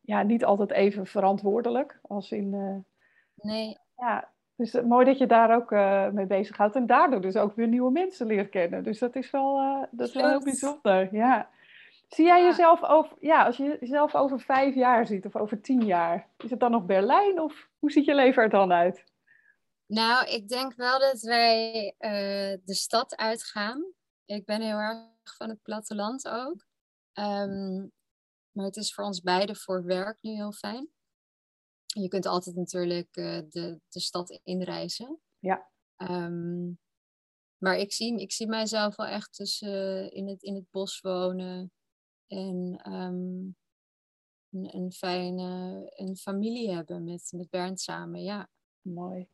ja, 0.01 0.23
niet 0.23 0.45
altijd 0.45 0.71
even 0.71 1.07
verantwoordelijk. 1.07 1.99
Als 2.03 2.31
in, 2.31 2.85
nee. 3.35 3.79
Ja, 3.97 4.29
dus 4.57 4.81
mooi 4.81 5.05
dat 5.05 5.19
je 5.19 5.27
daar 5.27 5.55
ook 5.55 5.71
mee 6.13 6.27
bezig 6.27 6.57
gaat 6.57 6.77
en 6.77 6.87
daardoor 6.87 7.21
dus 7.21 7.37
ook 7.37 7.57
weer 7.57 7.69
nieuwe 7.69 7.91
mensen 7.91 8.27
leert 8.27 8.51
kennen. 8.51 8.85
Dus 8.85 8.99
dat 8.99 9.17
is 9.17 9.31
wel, 9.31 9.87
dat 9.91 10.09
is 10.09 10.15
wel 10.15 10.29
heel 10.29 10.43
bijzonder. 10.43 11.09
Ja. 11.15 11.49
Zie 12.07 12.25
jij 12.25 12.43
jezelf 12.43 12.83
over, 12.83 13.17
ja, 13.21 13.45
als 13.45 13.57
je 13.57 13.77
jezelf 13.81 14.15
over 14.15 14.41
vijf 14.41 14.75
jaar 14.75 15.07
ziet 15.07 15.27
of 15.27 15.37
over 15.37 15.61
tien 15.61 15.85
jaar, 15.85 16.31
is 16.37 16.51
het 16.51 16.61
dan 16.61 16.71
nog 16.71 16.85
Berlijn 16.85 17.41
of 17.41 17.69
hoe 17.79 17.91
ziet 17.91 18.05
je 18.05 18.15
leven 18.15 18.43
er 18.43 18.51
dan 18.51 18.73
uit? 18.73 19.05
Nou, 19.87 20.27
ik 20.27 20.49
denk 20.49 20.75
wel 20.75 20.99
dat 20.99 21.21
wij 21.21 21.85
uh, 21.99 22.59
de 22.65 22.75
stad 22.75 23.17
uitgaan. 23.17 23.93
Ik 24.25 24.45
ben 24.45 24.61
heel 24.63 24.77
erg 24.77 25.37
van 25.37 25.49
het 25.49 25.63
platteland 25.63 26.29
ook. 26.29 26.67
Um, 27.19 27.93
maar 28.51 28.65
het 28.65 28.77
is 28.77 28.95
voor 28.95 29.05
ons 29.05 29.21
beiden 29.21 29.57
voor 29.57 29.85
werk 29.85 30.19
nu 30.21 30.31
heel 30.31 30.53
fijn. 30.53 30.89
Je 31.87 32.09
kunt 32.09 32.27
altijd 32.27 32.57
natuurlijk 32.57 33.17
uh, 33.17 33.41
de, 33.49 33.81
de 33.89 34.01
stad 34.01 34.41
inreizen. 34.45 35.21
Ja. 35.39 35.71
Um, 35.97 36.79
maar 37.57 37.77
ik 37.77 37.93
zie, 37.93 38.21
ik 38.21 38.33
zie 38.33 38.47
mijzelf 38.47 38.97
wel 38.97 39.07
echt 39.07 39.35
tussen 39.35 40.05
uh, 40.05 40.11
in, 40.11 40.29
het, 40.29 40.43
in 40.43 40.55
het 40.55 40.71
bos 40.71 41.01
wonen. 41.01 41.73
En 42.29 42.81
um, 42.93 43.57
een, 44.51 44.77
een, 44.77 44.93
fijne 44.93 45.83
een 45.95 46.17
familie 46.17 46.75
hebben 46.75 47.05
met, 47.05 47.33
met 47.37 47.51
Bernd 47.51 47.81
samen. 47.81 48.23
Ja. 48.23 48.49
Mooi. 48.81 49.29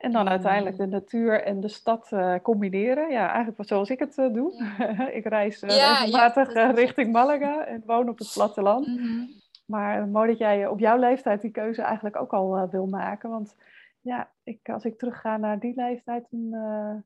En 0.00 0.12
dan 0.12 0.28
uiteindelijk 0.28 0.76
de 0.76 0.86
natuur 0.86 1.42
en 1.42 1.60
de 1.60 1.68
stad 1.68 2.10
uh, 2.12 2.34
combineren. 2.42 3.10
Ja, 3.10 3.32
eigenlijk 3.32 3.68
zoals 3.68 3.90
ik 3.90 3.98
het 3.98 4.18
uh, 4.18 4.32
doe. 4.32 4.52
ik 5.18 5.26
reis 5.26 5.62
uh, 5.62 5.70
ja, 5.70 5.98
regelmatig 5.98 6.54
ja, 6.54 6.70
richting 6.70 7.12
Malaga 7.12 7.64
en 7.64 7.82
woon 7.86 8.08
op 8.08 8.18
het 8.18 8.30
platteland. 8.32 8.86
Mm 8.86 8.96
-hmm. 8.96 9.28
Maar 9.66 10.08
mooi 10.08 10.28
dat 10.28 10.38
jij 10.38 10.66
op 10.66 10.78
jouw 10.78 10.98
leeftijd 10.98 11.40
die 11.40 11.50
keuze 11.50 11.82
eigenlijk 11.82 12.16
ook 12.16 12.32
al 12.32 12.68
wil 12.70 12.86
maken. 12.86 13.30
Want 13.30 13.56
ja, 14.00 14.30
ik, 14.42 14.68
als 14.68 14.84
ik 14.84 14.98
terugga 14.98 15.36
naar 15.36 15.58
die 15.58 15.74
leeftijd, 15.74 16.26
dan 16.30 17.04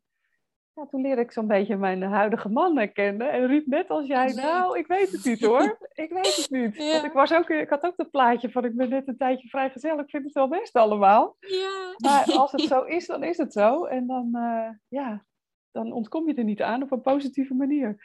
ja, 0.75 0.87
toen 0.87 1.01
leerde 1.01 1.23
ik 1.23 1.33
zo'n 1.33 1.47
beetje 1.47 1.77
mijn 1.77 2.03
huidige 2.03 2.49
man 2.49 2.93
kennen. 2.93 3.33
En 3.33 3.47
riep 3.47 3.67
net 3.67 3.91
als 3.91 4.07
jij, 4.07 4.33
nou, 4.43 4.79
ik 4.79 4.87
weet 4.87 5.11
het 5.11 5.25
niet 5.25 5.45
hoor. 5.45 5.79
Ik 5.93 6.13
weet 6.13 6.37
het 6.37 6.51
niet. 6.51 6.77
Want 6.77 7.05
ik, 7.05 7.13
was 7.13 7.33
ook, 7.33 7.51
ik 7.51 7.69
had 7.69 7.83
ook 7.83 7.97
dat 7.97 8.11
plaatje 8.11 8.51
van, 8.51 8.65
ik 8.65 8.77
ben 8.77 8.89
net 8.89 9.09
een 9.09 9.17
tijdje 9.17 9.49
vrijgezel. 9.49 9.99
Ik 9.99 10.11
vind 10.11 10.25
het 10.25 10.33
wel 10.33 10.49
best 10.49 10.75
allemaal. 10.75 11.37
Ja. 11.41 11.95
Maar 11.97 12.25
als 12.25 12.53
het 12.53 12.61
zo 12.73 12.83
is, 12.83 13.07
dan 13.07 13.23
is 13.23 13.37
het 13.37 13.53
zo. 13.53 13.85
En 13.85 14.07
dan, 14.07 14.31
uh, 14.33 14.69
ja, 14.89 15.25
dan 15.71 15.93
ontkom 15.93 16.29
je 16.29 16.35
er 16.35 16.45
niet 16.45 16.63
aan 16.63 16.83
op 16.83 16.93
een 16.93 17.01
positieve 17.01 17.55
manier. 17.55 17.99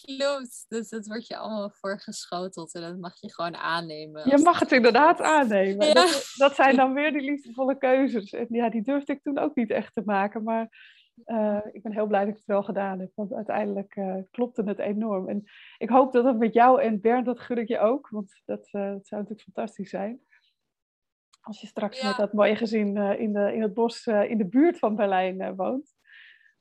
Klopt. 0.00 0.64
Dus 0.68 0.88
dat 0.88 1.06
wordt 1.06 1.26
je 1.26 1.36
allemaal 1.36 1.70
voorgeschoteld. 1.70 2.74
En 2.74 2.80
dat 2.80 2.98
mag 2.98 3.20
je 3.20 3.32
gewoon 3.32 3.56
aannemen. 3.56 4.28
Je 4.28 4.38
mag 4.38 4.58
het 4.58 4.72
inderdaad 4.72 5.20
aannemen. 5.20 5.86
Ja. 5.86 5.94
Dat, 5.94 6.32
dat 6.36 6.54
zijn 6.54 6.76
dan 6.82 6.92
weer 6.92 7.12
die 7.12 7.30
liefdevolle 7.30 7.78
keuzes. 7.78 8.32
En 8.32 8.46
ja, 8.48 8.70
die 8.70 8.82
durfde 8.82 9.12
ik 9.12 9.22
toen 9.22 9.38
ook 9.38 9.54
niet 9.54 9.70
echt 9.70 9.94
te 9.94 10.02
maken. 10.04 10.42
Maar 10.42 10.68
uh, 11.26 11.58
ik 11.72 11.82
ben 11.82 11.92
heel 11.92 12.06
blij 12.06 12.20
dat 12.20 12.28
ik 12.28 12.36
het 12.36 12.46
wel 12.46 12.62
gedaan 12.62 12.98
heb, 13.00 13.10
want 13.14 13.32
uiteindelijk 13.32 13.96
uh, 13.96 14.16
klopte 14.30 14.62
het 14.62 14.78
enorm. 14.78 15.28
En 15.28 15.44
ik 15.78 15.88
hoop 15.88 16.12
dat 16.12 16.24
het 16.24 16.38
met 16.38 16.54
jou 16.54 16.82
en 16.82 17.00
Bernd, 17.00 17.26
dat 17.26 17.40
gun 17.40 17.58
ik 17.58 17.68
je 17.68 17.78
ook, 17.78 18.08
want 18.08 18.40
dat, 18.44 18.68
uh, 18.72 18.90
dat 18.90 19.06
zou 19.06 19.20
natuurlijk 19.20 19.50
fantastisch 19.52 19.90
zijn. 19.90 20.20
Als 21.40 21.60
je 21.60 21.66
straks 21.66 22.00
ja. 22.00 22.08
met 22.08 22.16
dat 22.16 22.32
mooie 22.32 22.56
gezin 22.56 22.96
in, 22.96 23.32
de, 23.32 23.52
in 23.54 23.62
het 23.62 23.74
bos 23.74 24.06
in 24.06 24.38
de 24.38 24.46
buurt 24.46 24.78
van 24.78 24.96
Berlijn 24.96 25.56
woont. 25.56 25.94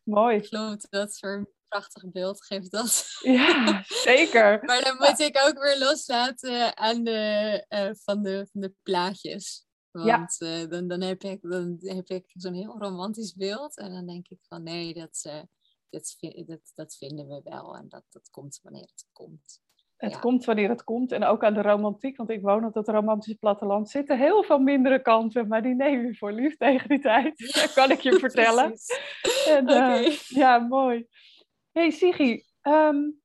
Mooi. 0.04 0.39
Klopt, 0.39 0.88
dat 0.89 1.10
is 1.10 1.22
een 1.22 1.48
prachtig 1.67 2.12
beeld 2.12 2.46
geeft 2.46 2.72
dat. 2.72 3.06
Ja, 3.20 3.82
zeker. 4.12 4.63
maar 4.65 4.82
dan 4.82 4.98
moet 4.98 5.20
ik 5.20 5.38
ook 5.48 5.63
weer 5.63 5.80
loslaten 5.80 6.78
aan 6.78 7.04
de, 7.04 7.96
van, 8.04 8.22
de, 8.22 8.48
van 8.52 8.62
de 8.62 8.74
plaatjes. 8.84 9.67
Want 10.06 10.36
ja. 10.40 10.62
uh, 10.62 10.70
dan, 10.70 10.88
dan, 10.88 11.02
heb 11.02 11.24
ik, 11.24 11.42
dan 11.42 11.78
heb 11.80 12.10
ik 12.10 12.26
zo'n 12.34 12.54
heel 12.54 12.78
romantisch 12.80 13.34
beeld. 13.34 13.78
En 13.78 13.92
dan 13.92 14.06
denk 14.06 14.28
ik 14.28 14.40
van 14.42 14.64
nee, 14.64 14.94
dat, 14.94 15.24
uh, 15.28 15.42
dat, 15.90 16.16
dat, 16.46 16.72
dat 16.76 16.96
vinden 16.96 17.28
we 17.28 17.42
wel. 17.44 17.76
En 17.76 17.86
dat, 17.90 18.04
dat 18.10 18.30
komt 18.30 18.60
wanneer 18.64 18.82
het 18.82 19.06
komt. 19.12 19.62
Het 19.96 20.12
ja. 20.12 20.20
komt 20.20 20.46
wanneer 20.46 20.70
het 20.70 20.84
komt. 20.84 21.12
En 21.12 21.24
ook 21.24 21.44
aan 21.44 21.54
de 21.54 21.62
romantiek. 21.62 22.18
Want 22.18 22.30
ik 22.30 22.42
woon 22.42 22.66
op 22.66 22.74
dat 22.74 22.88
romantische 22.88 23.38
platteland. 23.38 23.90
Zitten 23.90 24.18
heel 24.18 24.44
veel 24.44 24.60
mindere 24.60 25.02
kanten. 25.02 25.48
Maar 25.48 25.62
die 25.62 25.76
neem 25.76 26.06
je 26.06 26.16
voor 26.16 26.32
lief 26.32 26.58
tegen 26.58 26.90
die 26.90 27.00
tijd. 27.00 27.38
Dat 27.62 27.74
kan 27.74 27.92
ik 27.92 28.00
je 28.00 28.20
vertellen. 28.20 28.74
en, 29.48 29.70
uh, 29.70 29.76
okay. 29.76 30.18
Ja, 30.28 30.58
mooi. 30.58 31.08
hey, 31.72 31.90
Sigi. 31.90 32.44
Um, 32.62 33.22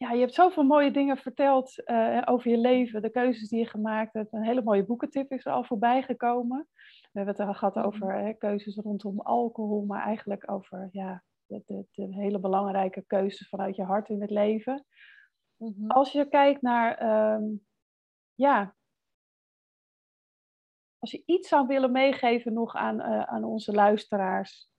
ja, 0.00 0.12
je 0.12 0.20
hebt 0.20 0.34
zoveel 0.34 0.62
mooie 0.62 0.90
dingen 0.90 1.16
verteld 1.16 1.82
uh, 1.86 2.22
over 2.24 2.50
je 2.50 2.58
leven, 2.58 3.02
de 3.02 3.10
keuzes 3.10 3.48
die 3.48 3.58
je 3.58 3.66
gemaakt 3.66 4.12
hebt. 4.12 4.32
Een 4.32 4.44
hele 4.44 4.62
mooie 4.62 4.84
boekentip 4.84 5.32
is 5.32 5.46
er 5.46 5.52
al 5.52 5.64
voorbij 5.64 6.02
gekomen. 6.02 6.68
We 7.00 7.08
hebben 7.12 7.34
het 7.34 7.46
al 7.46 7.54
gehad 7.54 7.74
mhm. 7.74 7.84
over 7.84 8.14
hè, 8.14 8.32
keuzes 8.32 8.76
rondom 8.76 9.20
alcohol, 9.20 9.84
maar 9.84 10.02
eigenlijk 10.02 10.50
over 10.50 10.88
ja, 10.92 11.22
de, 11.46 11.62
de, 11.66 11.86
de, 11.90 12.14
hele 12.14 12.38
belangrijke 12.38 13.04
keuzes 13.06 13.48
vanuit 13.48 13.76
je 13.76 13.82
hart 13.82 14.08
in 14.08 14.20
het 14.20 14.30
leven. 14.30 14.84
Mm-hmm. 15.56 15.90
Als 15.90 16.12
je 16.12 16.28
kijkt 16.28 16.62
naar, 16.62 17.02
um, 17.34 17.66
ja, 18.34 18.74
als 20.98 21.10
je 21.10 21.22
iets 21.26 21.48
zou 21.48 21.66
willen 21.66 21.92
meegeven 21.92 22.52
nog 22.52 22.74
aan, 22.74 23.00
uh, 23.00 23.22
aan 23.22 23.44
onze 23.44 23.72
luisteraars. 23.72 24.70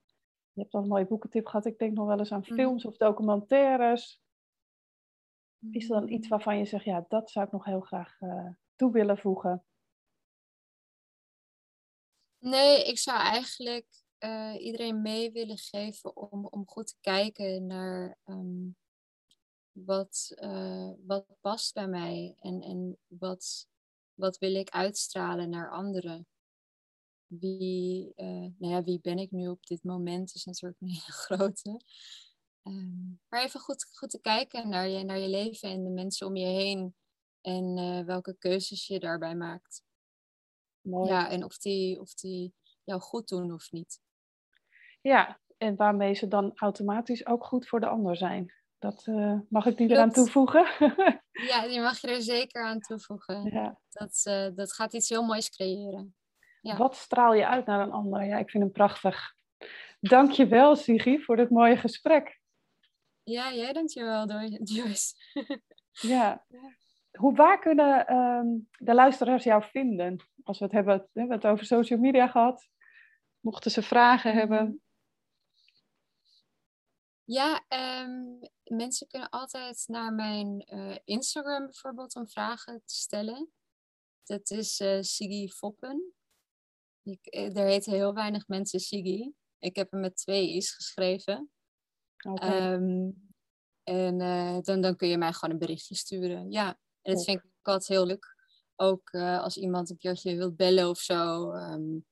Je 0.52 0.60
hebt 0.60 0.74
al 0.74 0.82
een 0.82 0.88
mooie 0.88 1.06
boekentip 1.06 1.46
gehad. 1.46 1.66
Ik 1.66 1.78
denk 1.78 1.94
nog 1.94 2.06
wel 2.06 2.18
eens 2.18 2.32
aan 2.32 2.38
mm-hmm. 2.38 2.56
films 2.56 2.84
of 2.84 2.96
documentaires. 2.96 4.21
Is 5.70 5.90
er 5.90 6.00
dan 6.00 6.08
iets 6.08 6.28
waarvan 6.28 6.58
je 6.58 6.64
zegt, 6.64 6.84
ja, 6.84 7.04
dat 7.08 7.30
zou 7.30 7.46
ik 7.46 7.52
nog 7.52 7.64
heel 7.64 7.80
graag 7.80 8.20
uh, 8.20 8.48
toe 8.76 8.92
willen 8.92 9.18
voegen? 9.18 9.64
Nee, 12.38 12.84
ik 12.84 12.98
zou 12.98 13.18
eigenlijk 13.18 13.86
uh, 14.18 14.54
iedereen 14.58 15.02
mee 15.02 15.32
willen 15.32 15.58
geven 15.58 16.16
om, 16.16 16.46
om 16.46 16.68
goed 16.68 16.86
te 16.86 16.96
kijken 17.00 17.66
naar 17.66 18.18
um, 18.24 18.76
wat, 19.72 20.32
uh, 20.34 20.90
wat 21.06 21.26
past 21.40 21.74
bij 21.74 21.88
mij 21.88 22.34
en, 22.38 22.62
en 22.62 22.98
wat, 23.06 23.68
wat 24.14 24.38
wil 24.38 24.54
ik 24.54 24.70
uitstralen 24.70 25.50
naar 25.50 25.70
anderen. 25.70 26.26
Wie, 27.26 28.12
nou 28.16 28.54
ja, 28.66 28.82
wie 28.82 29.00
ben 29.00 29.18
ik 29.18 29.30
nu 29.30 29.48
op 29.48 29.66
dit 29.66 29.84
moment 29.84 30.34
is 30.34 30.44
natuurlijk 30.44 30.80
een 30.80 30.88
hele 30.88 31.12
grote. 31.26 31.80
Um, 32.64 33.20
maar 33.28 33.42
even 33.42 33.60
goed, 33.60 33.86
goed 33.92 34.10
te 34.10 34.20
kijken 34.20 34.68
naar 34.68 34.88
je, 34.88 35.04
naar 35.04 35.18
je 35.18 35.28
leven 35.28 35.68
en 35.68 35.84
de 35.84 35.90
mensen 35.90 36.26
om 36.26 36.36
je 36.36 36.46
heen. 36.46 36.94
En 37.40 37.78
uh, 37.78 38.04
welke 38.04 38.36
keuzes 38.38 38.86
je 38.86 39.00
daarbij 39.00 39.34
maakt. 39.34 39.82
Mooi. 40.80 41.10
Ja, 41.10 41.30
en 41.30 41.44
of 41.44 41.58
die, 41.58 42.00
of 42.00 42.14
die 42.14 42.54
jou 42.84 43.00
goed 43.00 43.28
doen 43.28 43.52
of 43.52 43.70
niet. 43.70 44.00
Ja, 45.00 45.40
en 45.56 45.76
waarmee 45.76 46.14
ze 46.14 46.28
dan 46.28 46.52
automatisch 46.54 47.26
ook 47.26 47.44
goed 47.44 47.68
voor 47.68 47.80
de 47.80 47.86
ander 47.86 48.16
zijn. 48.16 48.52
Dat 48.78 49.06
uh, 49.06 49.40
mag 49.48 49.66
ik 49.66 49.76
die 49.76 49.90
eraan 49.90 50.12
toevoegen? 50.12 50.66
ja, 51.50 51.66
die 51.66 51.80
mag 51.80 52.00
je 52.00 52.08
er 52.08 52.22
zeker 52.22 52.64
aan 52.64 52.80
toevoegen. 52.80 53.50
Ja. 53.52 53.80
Dat, 53.90 54.22
uh, 54.28 54.48
dat 54.54 54.72
gaat 54.72 54.92
iets 54.92 55.08
heel 55.08 55.24
moois 55.24 55.50
creëren. 55.50 56.14
Ja. 56.60 56.76
Wat 56.76 56.96
straal 56.96 57.34
je 57.34 57.46
uit 57.46 57.66
naar 57.66 57.80
een 57.80 57.92
ander? 57.92 58.24
Ja, 58.24 58.38
ik 58.38 58.50
vind 58.50 58.62
hem 58.62 58.72
prachtig. 58.72 59.34
Dank 60.00 60.30
je 60.30 60.46
wel, 60.46 60.76
Sigi, 60.76 61.20
voor 61.20 61.36
dit 61.36 61.50
mooie 61.50 61.76
gesprek. 61.76 62.40
Ja, 63.24 63.52
jij 63.52 63.72
dankjewel, 63.72 64.26
Joyce. 64.74 65.14
ja. 65.90 66.46
Hoe, 67.12 67.34
waar 67.34 67.58
kunnen 67.58 68.14
um, 68.14 68.68
de 68.78 68.94
luisteraars 68.94 69.44
jou 69.44 69.62
vinden? 69.62 70.28
Als 70.42 70.58
we 70.58 70.64
het 70.64 70.74
hebben, 70.74 71.08
we 71.12 71.20
hebben 71.20 71.36
het 71.36 71.46
over 71.46 71.66
social 71.66 71.98
media 71.98 72.26
gehad. 72.26 72.68
Mochten 73.40 73.70
ze 73.70 73.82
vragen 73.82 74.30
mhm. 74.30 74.38
hebben? 74.38 74.82
Ja, 77.24 77.64
um, 77.68 78.38
mensen 78.64 79.06
kunnen 79.06 79.30
altijd 79.30 79.84
naar 79.86 80.12
mijn 80.12 80.66
uh, 80.74 80.96
Instagram 81.04 81.64
bijvoorbeeld 81.64 82.16
om 82.16 82.28
vragen 82.28 82.82
te 82.84 82.94
stellen. 82.94 83.52
Dat 84.24 84.50
is 84.50 84.80
uh, 84.80 85.00
Siggy 85.00 85.48
Foppen. 85.48 86.12
Ik, 87.02 87.26
er 87.30 87.64
heten 87.64 87.92
heel 87.92 88.14
weinig 88.14 88.48
mensen 88.48 88.80
Siggy. 88.80 89.32
Ik 89.58 89.76
heb 89.76 89.90
hem 89.90 90.00
met 90.00 90.16
twee 90.16 90.54
i's 90.54 90.74
geschreven. 90.74 91.50
Okay. 92.22 92.72
Um, 92.72 93.30
en 93.82 94.20
uh, 94.20 94.58
dan, 94.60 94.80
dan 94.80 94.96
kun 94.96 95.08
je 95.08 95.18
mij 95.18 95.32
gewoon 95.32 95.54
een 95.54 95.60
berichtje 95.60 95.94
sturen. 95.94 96.50
Ja, 96.50 96.66
en 97.02 97.14
dat 97.14 97.24
vind 97.24 97.38
ik 97.38 97.44
altijd 97.62 97.88
heel 97.88 98.06
leuk. 98.06 98.36
Ook 98.76 99.12
uh, 99.12 99.40
als 99.40 99.56
iemand 99.56 99.90
een 99.90 99.98
keertje 99.98 100.36
wilt 100.36 100.56
bellen 100.56 100.88
of 100.88 100.98
zo. 100.98 101.52
Um, 101.52 102.04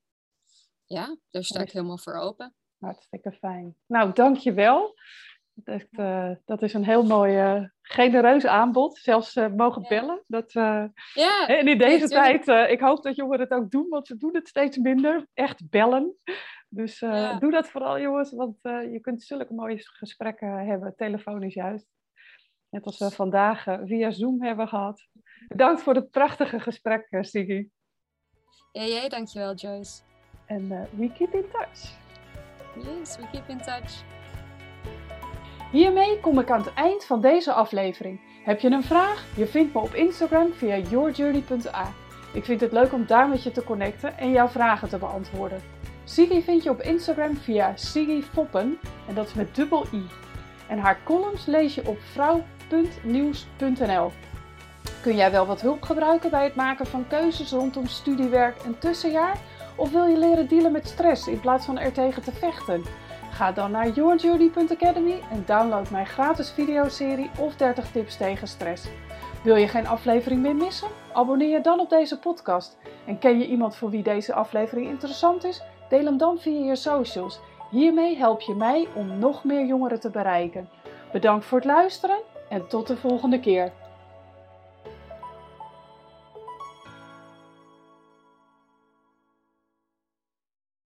ja, 0.85 1.17
daar 1.31 1.45
sta 1.45 1.61
ik 1.61 1.71
helemaal 1.71 1.99
voor 1.99 2.15
open. 2.15 2.55
Hartstikke 2.79 3.33
fijn. 3.33 3.77
Nou, 3.87 4.13
dankjewel. 4.13 4.95
Dat, 5.55 5.87
uh, 5.91 6.31
dat 6.45 6.63
is 6.63 6.75
een 6.75 6.85
heel 6.85 7.03
mooi, 7.03 7.55
uh, 7.55 7.65
genereus 7.83 8.47
aanbod. 8.47 8.99
Zelfs 8.99 9.37
uh, 9.37 9.53
mogen 9.53 9.87
bellen. 9.89 10.23
Dat, 10.27 10.53
ja, 10.53 11.47
en 11.47 11.69
in 11.69 11.79
deze 11.79 12.09
tijd, 12.09 12.49
ik 12.71 12.81
hoop 12.81 13.03
dat 13.03 13.17
jongeren 13.17 13.41
het 13.41 13.53
ook 13.53 13.71
doen, 13.71 13.89
want 13.89 14.07
ze 14.07 14.17
doen 14.17 14.35
het 14.35 14.49
steeds 14.49 14.77
minder. 14.77 15.27
Echt 15.35 15.71
bellen. 15.71 16.17
Dus 16.73 16.99
ja. 16.99 17.39
doe 17.39 17.51
dat 17.51 17.69
vooral, 17.69 18.01
jongens, 18.01 18.33
want 18.33 18.57
je 18.63 18.99
kunt 19.01 19.23
zulke 19.23 19.55
mooie 19.55 19.79
gesprekken 19.79 20.67
hebben, 20.67 20.95
telefonisch 20.97 21.55
juist. 21.55 21.87
Net 22.69 22.85
als 22.85 22.99
we 22.99 23.11
vandaag 23.11 23.63
via 23.85 24.11
Zoom 24.11 24.43
hebben 24.43 24.69
gehad. 24.69 25.09
Bedankt 25.49 25.83
voor 25.83 25.95
het 25.95 26.11
prachtige 26.11 26.61
gesprek, 26.61 27.07
Siggy. 27.21 27.69
Ja, 28.73 28.83
jij 28.83 29.09
dankjewel, 29.09 29.55
Joyce. 29.55 30.03
En 30.47 30.69
we 30.69 31.13
keep 31.13 31.35
in 31.35 31.45
touch. 31.53 31.99
Yes, 32.75 33.17
we 33.17 33.29
keep 33.33 33.49
in 33.49 33.59
touch. 33.59 34.03
Hiermee 35.73 36.21
kom 36.21 36.39
ik 36.39 36.51
aan 36.51 36.61
het 36.61 36.75
eind 36.75 37.05
van 37.05 37.21
deze 37.21 37.53
aflevering. 37.53 38.21
Heb 38.45 38.61
je 38.61 38.71
een 38.71 38.83
vraag? 38.83 39.37
Je 39.37 39.47
vindt 39.47 39.75
me 39.75 39.81
op 39.81 39.95
Instagram 39.95 40.53
via 40.53 40.77
yourjourney.a. 40.77 41.93
Ik 42.33 42.45
vind 42.45 42.61
het 42.61 42.73
leuk 42.73 42.93
om 42.93 43.07
daar 43.07 43.29
met 43.29 43.43
je 43.43 43.51
te 43.51 43.65
connecten 43.65 44.19
en 44.19 44.31
jouw 44.31 44.49
vragen 44.49 44.89
te 44.89 44.99
beantwoorden. 44.99 45.80
Sigi 46.11 46.43
vind 46.43 46.63
je 46.63 46.71
op 46.71 46.81
Instagram 46.81 47.37
via 47.37 47.77
Sigi 47.77 48.23
Foppen 48.23 48.79
en 49.09 49.15
dat 49.15 49.27
is 49.27 49.35
met 49.35 49.55
dubbel 49.55 49.87
i. 49.93 50.07
En 50.69 50.79
haar 50.79 50.99
columns 51.05 51.47
lees 51.47 51.75
je 51.75 51.87
op 51.87 51.99
vrouw.nieuws.nl. 52.13 54.13
Kun 55.03 55.17
jij 55.17 55.31
wel 55.31 55.47
wat 55.47 55.61
hulp 55.61 55.83
gebruiken 55.83 56.31
bij 56.31 56.45
het 56.45 56.55
maken 56.55 56.87
van 56.87 57.09
keuzes 57.09 57.51
rondom 57.51 57.87
studiewerk 57.87 58.59
en 58.59 58.79
tussenjaar? 58.79 59.39
Of 59.77 59.91
wil 59.91 60.05
je 60.05 60.19
leren 60.19 60.49
dealen 60.49 60.73
met 60.73 60.89
stress 60.89 61.27
in 61.27 61.41
plaats 61.41 61.67
van 61.67 61.79
er 61.79 61.93
tegen 61.93 62.23
te 62.23 62.33
vechten? 62.33 62.83
Ga 63.31 63.53
dan 63.53 63.71
naar 63.71 63.89
yourjourney.academy 63.89 65.21
en 65.31 65.43
download 65.47 65.91
mijn 65.91 66.07
gratis 66.07 66.51
videoserie 66.51 67.31
of 67.39 67.57
30 67.57 67.91
tips 67.91 68.17
tegen 68.17 68.49
stress. 68.49 68.89
Wil 69.43 69.57
je 69.57 69.69
geen 69.69 69.87
aflevering 69.87 70.41
meer 70.41 70.57
missen? 70.57 70.89
Abonneer 71.13 71.49
je 71.49 71.61
dan 71.61 71.81
op 71.81 71.91
deze 71.91 72.19
podcast. 72.19 72.79
En 73.07 73.19
ken 73.19 73.39
je 73.39 73.47
iemand 73.47 73.77
voor 73.77 73.91
wie 73.91 74.03
deze 74.03 74.35
aflevering 74.35 74.89
interessant 74.89 75.45
is? 75.45 75.63
Deel 75.91 76.05
hem 76.05 76.17
dan 76.17 76.39
via 76.39 76.65
je 76.65 76.77
socials. 76.77 77.41
Hiermee 77.71 78.17
help 78.17 78.41
je 78.41 78.55
mij 78.55 78.89
om 78.95 79.19
nog 79.19 79.45
meer 79.45 79.67
jongeren 79.67 80.01
te 80.01 80.11
bereiken. 80.11 80.69
Bedankt 81.13 81.45
voor 81.45 81.59
het 81.59 81.67
luisteren 81.67 82.19
en 82.49 82.69
tot 82.69 82.87
de 82.87 82.97
volgende 82.97 83.41
keer. 83.41 83.73